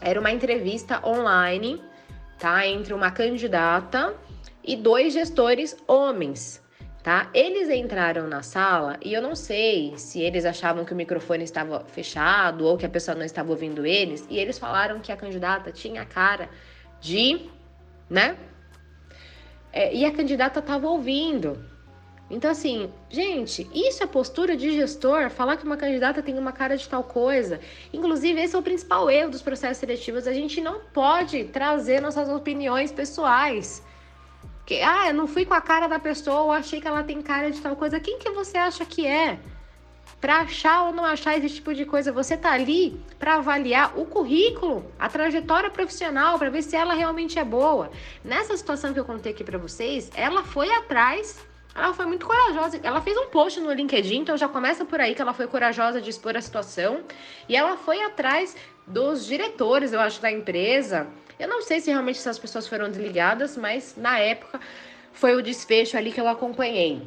era 0.00 0.18
uma 0.18 0.30
entrevista 0.30 1.00
online, 1.06 1.82
tá, 2.38 2.66
entre 2.66 2.92
uma 2.92 3.10
candidata 3.10 4.14
e 4.62 4.76
dois 4.76 5.12
gestores 5.12 5.76
homens 5.86 6.60
tá? 7.02 7.30
Eles 7.32 7.68
entraram 7.68 8.26
na 8.28 8.42
sala 8.42 8.98
e 9.02 9.12
eu 9.12 9.22
não 9.22 9.34
sei 9.34 9.94
se 9.96 10.20
eles 10.20 10.44
achavam 10.44 10.84
que 10.84 10.92
o 10.92 10.96
microfone 10.96 11.44
estava 11.44 11.84
fechado 11.86 12.66
ou 12.66 12.76
que 12.76 12.86
a 12.86 12.90
pessoa 12.90 13.14
não 13.14 13.24
estava 13.24 13.50
ouvindo 13.50 13.86
eles, 13.86 14.26
e 14.28 14.38
eles 14.38 14.58
falaram 14.58 15.00
que 15.00 15.10
a 15.10 15.16
candidata 15.16 15.72
tinha 15.72 16.04
cara 16.04 16.48
de, 17.00 17.48
né? 18.08 18.36
É, 19.72 19.94
e 19.94 20.04
a 20.04 20.12
candidata 20.12 20.60
estava 20.60 20.88
ouvindo. 20.88 21.64
Então, 22.30 22.48
assim, 22.48 22.92
gente, 23.08 23.68
isso 23.74 24.04
é 24.04 24.06
postura 24.06 24.56
de 24.56 24.70
gestor, 24.70 25.30
falar 25.30 25.56
que 25.56 25.64
uma 25.64 25.76
candidata 25.76 26.22
tem 26.22 26.38
uma 26.38 26.52
cara 26.52 26.76
de 26.76 26.88
tal 26.88 27.02
coisa. 27.02 27.58
Inclusive, 27.92 28.40
esse 28.40 28.54
é 28.54 28.58
o 28.58 28.62
principal 28.62 29.10
erro 29.10 29.30
dos 29.30 29.42
processos 29.42 29.78
seletivos. 29.78 30.28
A 30.28 30.32
gente 30.32 30.60
não 30.60 30.78
pode 30.92 31.44
trazer 31.44 32.00
nossas 32.00 32.28
opiniões 32.28 32.92
pessoais. 32.92 33.82
Que, 34.70 34.80
ah, 34.82 35.08
eu 35.08 35.14
não 35.14 35.26
fui 35.26 35.44
com 35.44 35.52
a 35.52 35.60
cara 35.60 35.88
da 35.88 35.98
pessoa, 35.98 36.54
achei 36.54 36.80
que 36.80 36.86
ela 36.86 37.02
tem 37.02 37.20
cara 37.20 37.50
de 37.50 37.60
tal 37.60 37.74
coisa. 37.74 37.98
Quem 37.98 38.20
que 38.20 38.30
você 38.30 38.56
acha 38.56 38.84
que 38.84 39.04
é? 39.04 39.36
Para 40.20 40.42
achar 40.42 40.84
ou 40.84 40.92
não 40.92 41.04
achar 41.04 41.36
esse 41.36 41.56
tipo 41.56 41.74
de 41.74 41.84
coisa, 41.84 42.12
você 42.12 42.36
tá 42.36 42.52
ali 42.52 42.96
para 43.18 43.34
avaliar 43.34 43.98
o 43.98 44.04
currículo, 44.04 44.88
a 44.96 45.08
trajetória 45.08 45.68
profissional, 45.70 46.38
para 46.38 46.50
ver 46.50 46.62
se 46.62 46.76
ela 46.76 46.94
realmente 46.94 47.36
é 47.36 47.44
boa. 47.44 47.90
Nessa 48.24 48.56
situação 48.56 48.94
que 48.94 49.00
eu 49.00 49.04
contei 49.04 49.32
aqui 49.32 49.42
para 49.42 49.58
vocês, 49.58 50.08
ela 50.14 50.44
foi 50.44 50.70
atrás 50.70 51.44
ela 51.74 51.92
foi 51.92 52.06
muito 52.06 52.24
corajosa. 52.24 52.78
Ela 52.80 53.00
fez 53.00 53.16
um 53.16 53.26
post 53.26 53.58
no 53.60 53.72
LinkedIn, 53.72 54.18
então 54.18 54.36
já 54.36 54.48
começa 54.48 54.84
por 54.84 55.00
aí 55.00 55.16
que 55.16 55.22
ela 55.22 55.32
foi 55.32 55.48
corajosa 55.48 56.00
de 56.00 56.10
expor 56.10 56.36
a 56.36 56.40
situação. 56.40 57.00
E 57.48 57.56
ela 57.56 57.76
foi 57.76 58.02
atrás 58.02 58.56
dos 58.86 59.26
diretores, 59.26 59.92
eu 59.92 60.00
acho, 60.00 60.20
da 60.22 60.30
empresa, 60.30 61.08
eu 61.40 61.48
não 61.48 61.62
sei 61.62 61.80
se 61.80 61.90
realmente 61.90 62.18
essas 62.18 62.38
pessoas 62.38 62.66
foram 62.68 62.90
desligadas, 62.90 63.56
mas 63.56 63.94
na 63.96 64.18
época 64.18 64.60
foi 65.12 65.34
o 65.34 65.42
desfecho 65.42 65.96
ali 65.96 66.12
que 66.12 66.20
eu 66.20 66.28
acompanhei. 66.28 67.02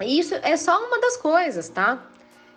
E 0.00 0.18
isso 0.18 0.34
é 0.34 0.56
só 0.56 0.86
uma 0.86 1.00
das 1.00 1.16
coisas, 1.16 1.68
tá? 1.68 2.10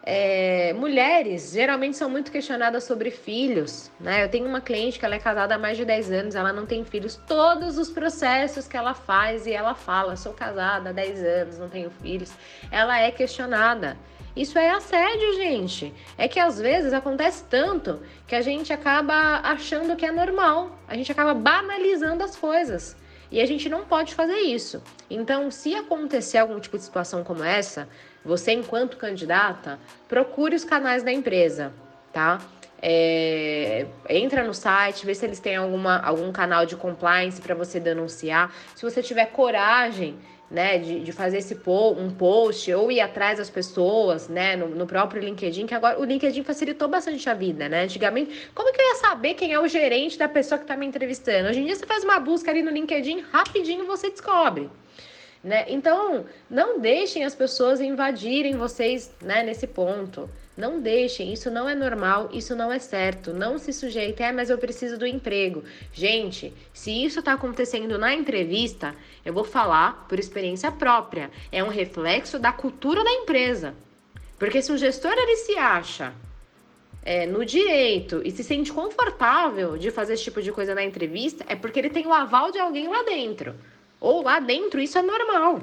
é, 0.05 0.73
mulheres 0.73 1.53
geralmente 1.53 1.95
são 1.95 2.09
muito 2.09 2.29
questionadas 2.29 2.83
sobre 2.83 3.09
filhos, 3.09 3.89
né? 3.99 4.25
Eu 4.25 4.29
tenho 4.29 4.45
uma 4.45 4.59
cliente 4.59 4.99
que 4.99 5.05
ela 5.05 5.15
é 5.15 5.19
casada 5.19 5.55
há 5.55 5.57
mais 5.57 5.77
de 5.77 5.85
10 5.85 6.11
anos, 6.11 6.35
ela 6.35 6.51
não 6.51 6.65
tem 6.65 6.83
filhos. 6.83 7.15
Todos 7.25 7.77
os 7.77 7.89
processos 7.89 8.67
que 8.67 8.75
ela 8.75 8.93
faz 8.93 9.47
e 9.47 9.53
ela 9.53 9.73
fala, 9.73 10.17
sou 10.17 10.33
casada 10.33 10.89
há 10.89 10.93
10 10.93 11.23
anos, 11.23 11.57
não 11.57 11.69
tenho 11.69 11.89
filhos, 11.89 12.33
ela 12.69 12.99
é 12.99 13.11
questionada. 13.11 13.97
Isso 14.35 14.57
é 14.57 14.71
assédio, 14.71 15.35
gente. 15.35 15.93
É 16.17 16.27
que 16.27 16.39
às 16.39 16.59
vezes 16.59 16.91
acontece 16.91 17.43
tanto 17.49 17.99
que 18.27 18.35
a 18.35 18.41
gente 18.41 18.73
acaba 18.73 19.39
achando 19.43 19.95
que 19.95 20.05
é 20.05 20.11
normal, 20.11 20.77
a 20.87 20.95
gente 20.95 21.11
acaba 21.11 21.33
banalizando 21.33 22.23
as 22.23 22.35
coisas. 22.35 22.95
E 23.31 23.41
a 23.41 23.45
gente 23.47 23.67
não 23.67 23.83
pode 23.83 24.13
fazer 24.13 24.37
isso. 24.37 24.81
Então, 25.09 25.49
se 25.49 25.73
acontecer 25.73 26.37
algum 26.37 26.59
tipo 26.59 26.77
de 26.77 26.83
situação 26.83 27.23
como 27.23 27.43
essa, 27.43 27.89
você, 28.23 28.51
enquanto 28.51 28.95
candidata, 28.95 29.79
procure 30.07 30.55
os 30.55 30.63
canais 30.63 31.01
da 31.01 31.11
empresa, 31.11 31.73
tá? 32.11 32.39
É, 32.79 33.87
entra 34.09 34.43
no 34.43 34.53
site, 34.53 35.05
vê 35.05 35.15
se 35.15 35.25
eles 35.25 35.39
têm 35.39 35.55
alguma, 35.55 35.99
algum 35.99 36.31
canal 36.31 36.65
de 36.65 36.75
compliance 36.75 37.41
para 37.41 37.55
você 37.55 37.79
denunciar. 37.79 38.53
Se 38.75 38.83
você 38.83 39.01
tiver 39.01 39.25
coragem 39.27 40.19
né, 40.53 40.77
de, 40.77 40.99
de 40.99 41.11
fazer 41.11 41.39
esse 41.39 41.55
po 41.55 41.93
um 41.93 42.11
post 42.11 42.71
ou 42.71 42.91
ir 42.91 43.01
atrás 43.01 43.39
das 43.39 43.49
pessoas, 43.49 44.29
né, 44.29 44.55
no, 44.55 44.69
no, 44.69 44.85
próprio 44.85 45.19
LinkedIn, 45.19 45.65
que 45.65 45.73
agora 45.73 45.99
o 45.99 46.03
LinkedIn 46.05 46.43
facilitou 46.43 46.87
bastante 46.87 47.27
a 47.27 47.33
vida, 47.33 47.67
né? 47.67 47.83
Antigamente, 47.83 48.51
como 48.53 48.71
que 48.71 48.79
eu 48.79 48.85
ia 48.85 48.95
saber 48.95 49.33
quem 49.33 49.51
é 49.51 49.59
o 49.59 49.67
gerente 49.67 50.15
da 50.15 50.29
pessoa 50.29 50.59
que 50.59 50.65
está 50.65 50.77
me 50.77 50.85
entrevistando? 50.85 51.49
Hoje 51.49 51.59
em 51.59 51.65
dia 51.65 51.75
você 51.75 51.87
faz 51.87 52.03
uma 52.03 52.19
busca 52.19 52.51
ali 52.51 52.61
no 52.61 52.69
LinkedIn, 52.69 53.21
rapidinho 53.31 53.87
você 53.87 54.11
descobre. 54.11 54.69
Né? 55.43 55.65
Então, 55.67 56.25
não 56.47 56.79
deixem 56.79 57.25
as 57.25 57.33
pessoas 57.33 57.81
invadirem 57.81 58.55
vocês 58.55 59.11
né, 59.21 59.41
nesse 59.41 59.65
ponto. 59.65 60.29
Não 60.55 60.79
deixem, 60.79 61.33
isso 61.33 61.49
não 61.49 61.67
é 61.67 61.73
normal, 61.73 62.29
isso 62.31 62.55
não 62.55 62.71
é 62.71 62.77
certo. 62.77 63.33
Não 63.33 63.57
se 63.57 63.73
sujeite, 63.73 64.21
é, 64.21 64.31
mas 64.31 64.49
eu 64.49 64.57
preciso 64.57 64.97
do 64.97 65.05
emprego. 65.05 65.63
Gente, 65.91 66.53
se 66.71 66.91
isso 67.03 67.19
está 67.19 67.33
acontecendo 67.33 67.97
na 67.97 68.13
entrevista, 68.13 68.95
eu 69.25 69.33
vou 69.33 69.43
falar 69.43 70.05
por 70.07 70.19
experiência 70.19 70.71
própria. 70.71 71.31
É 71.51 71.63
um 71.63 71.69
reflexo 71.69 72.37
da 72.37 72.51
cultura 72.51 73.03
da 73.03 73.11
empresa. 73.11 73.73
Porque 74.37 74.61
se 74.61 74.71
o 74.71 74.77
gestor 74.77 75.13
ele 75.13 75.37
se 75.37 75.57
acha 75.57 76.13
é, 77.03 77.25
no 77.25 77.43
direito 77.43 78.21
e 78.23 78.29
se 78.29 78.43
sente 78.43 78.71
confortável 78.71 79.77
de 79.77 79.89
fazer 79.89 80.13
esse 80.13 80.23
tipo 80.23 80.41
de 80.41 80.51
coisa 80.51 80.75
na 80.75 80.83
entrevista, 80.83 81.43
é 81.47 81.55
porque 81.55 81.79
ele 81.79 81.89
tem 81.89 82.05
o 82.05 82.13
aval 82.13 82.51
de 82.51 82.59
alguém 82.59 82.87
lá 82.87 83.03
dentro 83.03 83.55
ou 84.03 84.21
lá 84.21 84.37
dentro 84.41 84.81
isso 84.81 84.97
é 84.97 85.01
normal, 85.01 85.61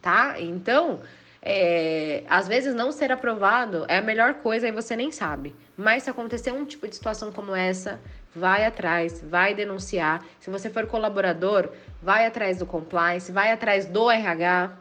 tá? 0.00 0.40
Então, 0.40 1.02
é, 1.46 2.24
às 2.26 2.48
vezes 2.48 2.74
não 2.74 2.90
ser 2.90 3.12
aprovado 3.12 3.84
é 3.86 3.98
a 3.98 4.02
melhor 4.02 4.34
coisa 4.36 4.66
e 4.66 4.72
você 4.72 4.96
nem 4.96 5.12
sabe. 5.12 5.54
Mas 5.76 6.04
se 6.04 6.10
acontecer 6.10 6.52
um 6.52 6.64
tipo 6.64 6.88
de 6.88 6.94
situação 6.94 7.30
como 7.30 7.54
essa, 7.54 8.00
vai 8.34 8.64
atrás, 8.64 9.22
vai 9.22 9.54
denunciar. 9.54 10.24
Se 10.40 10.48
você 10.48 10.70
for 10.70 10.86
colaborador, 10.86 11.68
vai 12.02 12.24
atrás 12.24 12.58
do 12.58 12.66
compliance, 12.66 13.30
vai 13.30 13.52
atrás 13.52 13.84
do 13.84 14.10
RH, 14.10 14.72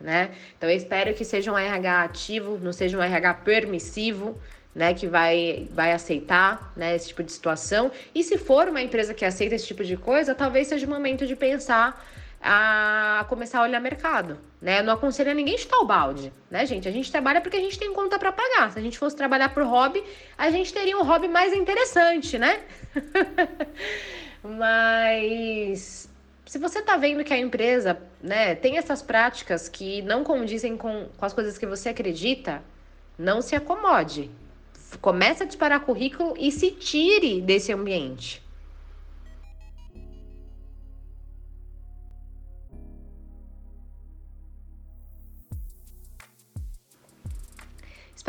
né? 0.00 0.32
Então 0.58 0.68
eu 0.68 0.76
espero 0.76 1.14
que 1.14 1.24
seja 1.24 1.52
um 1.52 1.58
RH 1.58 2.02
ativo, 2.02 2.58
não 2.60 2.72
seja 2.72 2.98
um 2.98 3.02
RH 3.02 3.34
permissivo, 3.34 4.36
né, 4.74 4.94
que 4.94 5.06
vai, 5.06 5.68
vai 5.72 5.92
aceitar 5.92 6.72
né, 6.76 6.94
esse 6.94 7.08
tipo 7.08 7.22
de 7.22 7.30
situação. 7.30 7.90
E 8.14 8.24
se 8.24 8.36
for 8.36 8.68
uma 8.68 8.80
empresa 8.82 9.14
que 9.14 9.24
aceita 9.24 9.54
esse 9.54 9.66
tipo 9.66 9.84
de 9.84 9.96
coisa, 9.96 10.34
talvez 10.34 10.68
seja 10.68 10.86
o 10.86 10.90
momento 10.90 11.26
de 11.26 11.36
pensar 11.36 12.04
a 12.40 13.24
começar 13.28 13.58
a 13.58 13.62
olhar 13.62 13.80
mercado, 13.80 14.38
né? 14.60 14.80
Eu 14.80 14.84
não 14.84 14.94
aconselho 14.94 15.30
a 15.30 15.34
ninguém 15.34 15.58
chutar 15.58 15.78
o 15.78 15.84
balde, 15.84 16.32
né, 16.50 16.64
gente? 16.64 16.88
A 16.88 16.90
gente 16.90 17.10
trabalha 17.10 17.40
porque 17.40 17.56
a 17.56 17.60
gente 17.60 17.78
tem 17.78 17.92
conta 17.92 18.18
para 18.18 18.32
pagar. 18.32 18.72
Se 18.72 18.78
a 18.78 18.82
gente 18.82 18.98
fosse 18.98 19.14
trabalhar 19.14 19.50
por 19.50 19.62
hobby, 19.62 20.02
a 20.38 20.50
gente 20.50 20.72
teria 20.72 20.96
um 20.98 21.04
hobby 21.04 21.28
mais 21.28 21.52
interessante, 21.52 22.38
né? 22.38 22.60
Mas 24.42 26.08
se 26.46 26.58
você 26.58 26.80
tá 26.82 26.96
vendo 26.96 27.22
que 27.22 27.32
a 27.32 27.38
empresa, 27.38 28.00
né, 28.22 28.54
tem 28.54 28.78
essas 28.78 29.02
práticas 29.02 29.68
que 29.68 30.02
não 30.02 30.24
condizem 30.24 30.76
com, 30.76 31.08
com 31.16 31.24
as 31.24 31.32
coisas 31.34 31.58
que 31.58 31.66
você 31.66 31.90
acredita, 31.90 32.62
não 33.18 33.42
se 33.42 33.54
acomode, 33.54 34.30
comece 35.00 35.42
a 35.42 35.46
disparar 35.46 35.80
currículo 35.80 36.34
e 36.38 36.50
se 36.50 36.70
tire 36.70 37.40
desse 37.40 37.72
ambiente. 37.72 38.42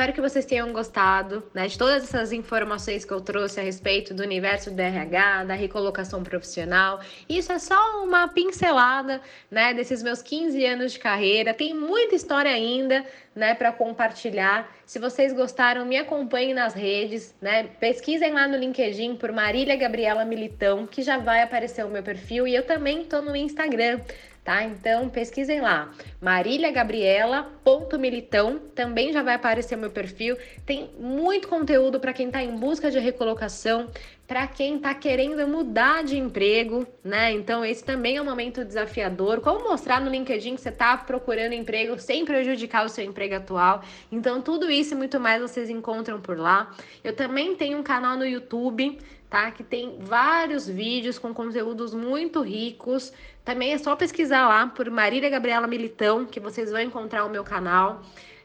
Espero 0.02 0.14
que 0.14 0.22
vocês 0.22 0.46
tenham 0.46 0.74
gostado 0.74 1.44
né, 1.54 1.68
de 1.68 1.78
todas 1.78 2.02
essas 2.02 2.32
informações 2.32 3.06
que 3.06 3.14
eu 3.14 3.22
trouxe 3.22 3.60
a 3.60 3.64
respeito 3.64 4.16
do 4.16 4.24
universo 4.24 4.72
do 4.72 4.80
RH, 4.80 5.44
da 5.44 5.54
recolocação 5.54 6.24
profissional. 6.24 7.02
Isso 7.30 7.52
é 7.52 7.60
só 7.60 8.04
uma 8.04 8.28
pincelada 8.28 9.22
né, 9.52 9.76
desses 9.76 10.02
meus 10.02 10.24
15 10.24 10.66
anos 10.66 10.94
de 10.94 10.98
carreira. 10.98 11.54
Tem 11.54 11.76
muita 11.76 12.16
história 12.16 12.50
ainda 12.50 13.06
né, 13.36 13.54
para 13.54 13.72
compartilhar. 13.72 14.76
Se 14.88 14.98
vocês 14.98 15.34
gostaram, 15.34 15.86
me 15.86 15.98
acompanhem 15.98 16.56
nas 16.56 16.74
redes, 16.74 17.36
né? 17.40 17.66
Pesquisem 17.80 18.34
lá 18.34 18.48
no 18.48 18.58
LinkedIn 18.58 19.18
por 19.18 19.32
Marília 19.32 19.76
Gabriela 19.76 20.26
Militão, 20.26 20.88
que 20.88 21.04
já 21.04 21.20
vai 21.20 21.44
aparecer 21.44 21.86
o 21.86 21.90
meu 21.90 22.02
perfil, 22.02 22.48
e 22.48 22.56
eu 22.56 22.66
também 22.66 23.04
estou 23.04 23.22
no 23.22 23.36
Instagram 23.36 24.02
tá? 24.44 24.64
Então 24.64 25.08
pesquisem 25.10 25.62
lá, 25.62 25.92
mariliagabriela.militão, 26.20 28.58
também 28.74 29.14
já 29.14 29.22
vai 29.22 29.36
aparecer 29.36 29.76
meu 29.76 29.92
perfil. 29.92 30.36
Tem 30.66 30.90
muito 31.00 31.48
conteúdo 31.48 32.00
para 32.00 32.12
quem 32.14 32.26
está 32.28 32.44
em 32.44 32.56
busca 32.56 32.90
de 32.90 32.98
recolocação, 33.00 33.88
para 34.28 34.48
quem 34.48 34.78
está 34.78 34.96
querendo 34.96 35.48
mudar 35.48 36.04
de 36.04 36.18
emprego, 36.18 36.88
né? 37.04 37.32
Então 37.34 37.64
esse 37.66 37.84
também 37.84 38.16
é 38.18 38.22
um 38.22 38.26
momento 38.26 38.64
desafiador. 38.64 39.42
Como 39.42 39.70
mostrar 39.70 40.00
no 40.00 40.10
LinkedIn 40.10 40.56
que 40.56 40.62
você 40.62 40.70
está 40.70 40.96
procurando 40.98 41.54
emprego 41.54 42.00
sem 42.00 42.24
prejudicar 42.26 42.86
o 42.86 42.90
seu 42.90 43.04
emprego 43.04 43.36
atual. 43.36 43.84
Então 44.12 44.42
tudo 44.42 44.72
isso 44.72 44.94
e 44.94 44.98
muito 44.98 45.20
mais 45.20 45.42
vocês 45.42 45.70
encontram 45.70 46.22
por 46.22 46.38
lá. 46.38 46.72
Eu 47.04 47.16
também 47.16 47.56
tenho 47.56 47.78
um 47.78 47.84
canal 47.84 48.18
no 48.18 48.26
YouTube 48.26 48.98
tá? 49.32 49.50
Que 49.50 49.64
tem 49.64 49.98
vários 50.02 50.68
vídeos 50.68 51.18
com 51.18 51.34
conteúdos 51.34 51.94
muito 51.94 52.42
ricos. 52.42 53.14
Também 53.46 53.72
é 53.72 53.78
só 53.78 53.96
pesquisar 53.96 54.46
lá 54.48 54.68
por 54.68 54.92
Marília 54.92 55.30
Gabriela 55.30 55.66
Militão, 55.68 56.26
que 56.26 56.40
vocês 56.40 56.70
vão 56.70 56.82
encontrar 56.82 57.24
o 57.24 57.30
meu 57.30 57.44
canal. 57.44 58.04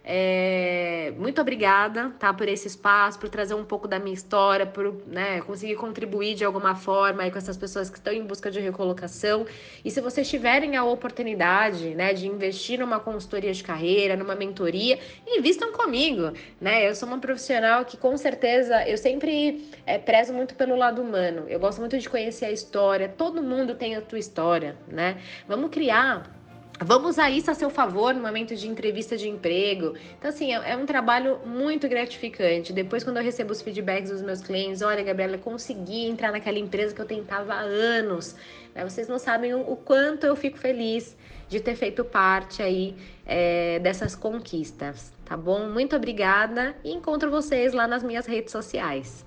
É, 0.09 1.12
muito 1.19 1.40
obrigada, 1.40 2.11
tá, 2.16 2.33
por 2.33 2.49
esse 2.49 2.69
espaço, 2.69 3.19
por 3.19 3.29
trazer 3.29 3.55
um 3.55 3.64
pouco 3.64 3.88
da 3.88 3.99
minha 3.99 4.14
história, 4.14 4.64
por 4.64 5.03
né, 5.05 5.40
conseguir 5.40 5.75
contribuir 5.75 6.37
de 6.37 6.45
alguma 6.45 6.77
forma 6.77 7.25
aí 7.25 7.31
com 7.33 7.38
essas 7.38 7.57
pessoas 7.57 7.90
que 7.90 7.99
estão 7.99 8.12
em 8.12 8.23
busca 8.23 8.49
de 8.49 8.61
recolocação. 8.61 9.45
E 9.85 9.90
se 9.90 10.01
vocês 10.01 10.31
tiverem 10.31 10.77
a 10.77 10.85
oportunidade, 10.85 11.92
né, 11.97 12.14
de 12.14 12.29
investir 12.29 12.79
numa 12.79 13.01
consultoria 13.01 13.53
de 13.53 13.64
carreira, 13.64 14.16
numa 14.16 14.37
mentoria, 14.37 14.97
invistam 15.27 15.73
comigo, 15.73 16.33
né? 16.61 16.88
Eu 16.88 16.95
sou 16.95 17.09
uma 17.09 17.19
profissional 17.19 17.85
que 17.85 17.97
com 17.97 18.16
certeza 18.16 18.88
eu 18.88 18.97
sempre 18.97 19.69
é, 19.85 19.99
prezo 19.99 20.33
muito 20.33 20.55
pelo 20.55 20.77
lado 20.77 21.03
humano. 21.03 21.47
Eu 21.49 21.59
gosto 21.59 21.81
muito 21.81 21.99
de 21.99 22.09
conhecer 22.09 22.45
a 22.45 22.53
história. 22.53 23.09
Todo 23.09 23.42
mundo 23.42 23.75
tem 23.75 23.97
a 23.97 24.01
tua 24.01 24.21
história, 24.21 24.77
né? 24.87 25.21
Vamos 25.49 25.71
criar 25.71 26.33
Vamos 26.78 27.10
usar 27.10 27.30
isso 27.30 27.50
a 27.50 27.54
seu 27.54 27.70
favor 27.70 28.14
no 28.14 28.20
momento 28.20 28.54
de 28.54 28.68
entrevista 28.68 29.16
de 29.16 29.28
emprego. 29.28 29.94
Então, 30.18 30.28
assim, 30.28 30.52
é, 30.52 30.72
é, 30.72 30.76
um 30.76 30.84
trabalho 30.84 31.40
muito 31.46 31.88
gratificante. 31.88 32.72
Depois, 32.72 33.02
quando 33.02 33.16
eu 33.16 33.22
recebo 33.22 33.52
os 33.52 33.62
feedbacks 33.62 34.10
dos 34.10 34.20
meus 34.20 34.42
clientes, 34.42 34.82
olha, 34.82 35.02
Gabriela, 35.02 35.36
eu 35.36 35.38
consegui 35.38 36.06
entrar 36.06 36.30
naquela 36.32 36.58
empresa 36.58 36.94
que 36.94 37.00
eu 37.00 37.06
tentava 37.06 37.54
há 37.54 37.60
anos. 37.60 38.36
Né? 38.74 38.84
Vocês 38.84 39.08
não 39.08 39.18
sabem 39.18 39.54
o, 39.54 39.76
quanto 39.76 40.26
eu 40.26 40.36
fico 40.36 40.58
feliz 40.58 41.16
de 41.48 41.60
ter 41.60 41.76
feito 41.76 42.04
parte 42.04 42.62
aí 42.62 42.94
é, 43.24 43.78
dessas 43.78 44.14
conquistas, 44.14 45.12
tá 45.24 45.36
bom? 45.36 45.68
Muito 45.70 45.96
obrigada 45.96 46.76
e 46.84 46.92
encontro 46.92 47.30
vocês 47.30 47.72
lá 47.72 47.87
nas 47.87 48.02
minhas 48.02 48.27
redes 48.27 48.52
sociais. 48.52 49.24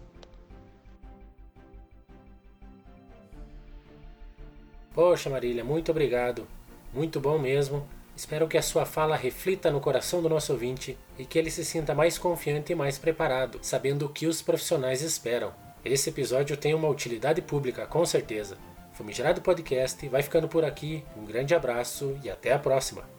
Poxa, 4.93 5.29
Marília, 5.29 5.63
muito 5.63 5.89
obrigado. 5.91 6.45
Muito 6.93 7.19
bom 7.19 7.37
mesmo. 7.37 7.87
Espero 8.15 8.47
que 8.47 8.57
a 8.57 8.61
sua 8.61 8.85
fala 8.85 9.15
reflita 9.15 9.71
no 9.71 9.79
coração 9.79 10.21
do 10.21 10.27
nosso 10.27 10.51
ouvinte 10.51 10.97
e 11.17 11.25
que 11.25 11.39
ele 11.39 11.49
se 11.49 11.63
sinta 11.63 11.95
mais 11.95 12.17
confiante 12.17 12.73
e 12.73 12.75
mais 12.75 12.97
preparado, 12.97 13.59
sabendo 13.61 14.05
o 14.05 14.09
que 14.09 14.27
os 14.27 14.41
profissionais 14.41 15.01
esperam. 15.01 15.53
Esse 15.85 16.09
episódio 16.09 16.57
tem 16.57 16.73
uma 16.73 16.89
utilidade 16.89 17.41
pública, 17.41 17.85
com 17.85 18.05
certeza. 18.05 18.57
Famigerado 18.91 19.41
Podcast 19.41 20.05
vai 20.09 20.21
ficando 20.21 20.49
por 20.49 20.65
aqui. 20.65 21.05
Um 21.15 21.23
grande 21.23 21.55
abraço 21.55 22.19
e 22.21 22.29
até 22.29 22.51
a 22.51 22.59
próxima! 22.59 23.18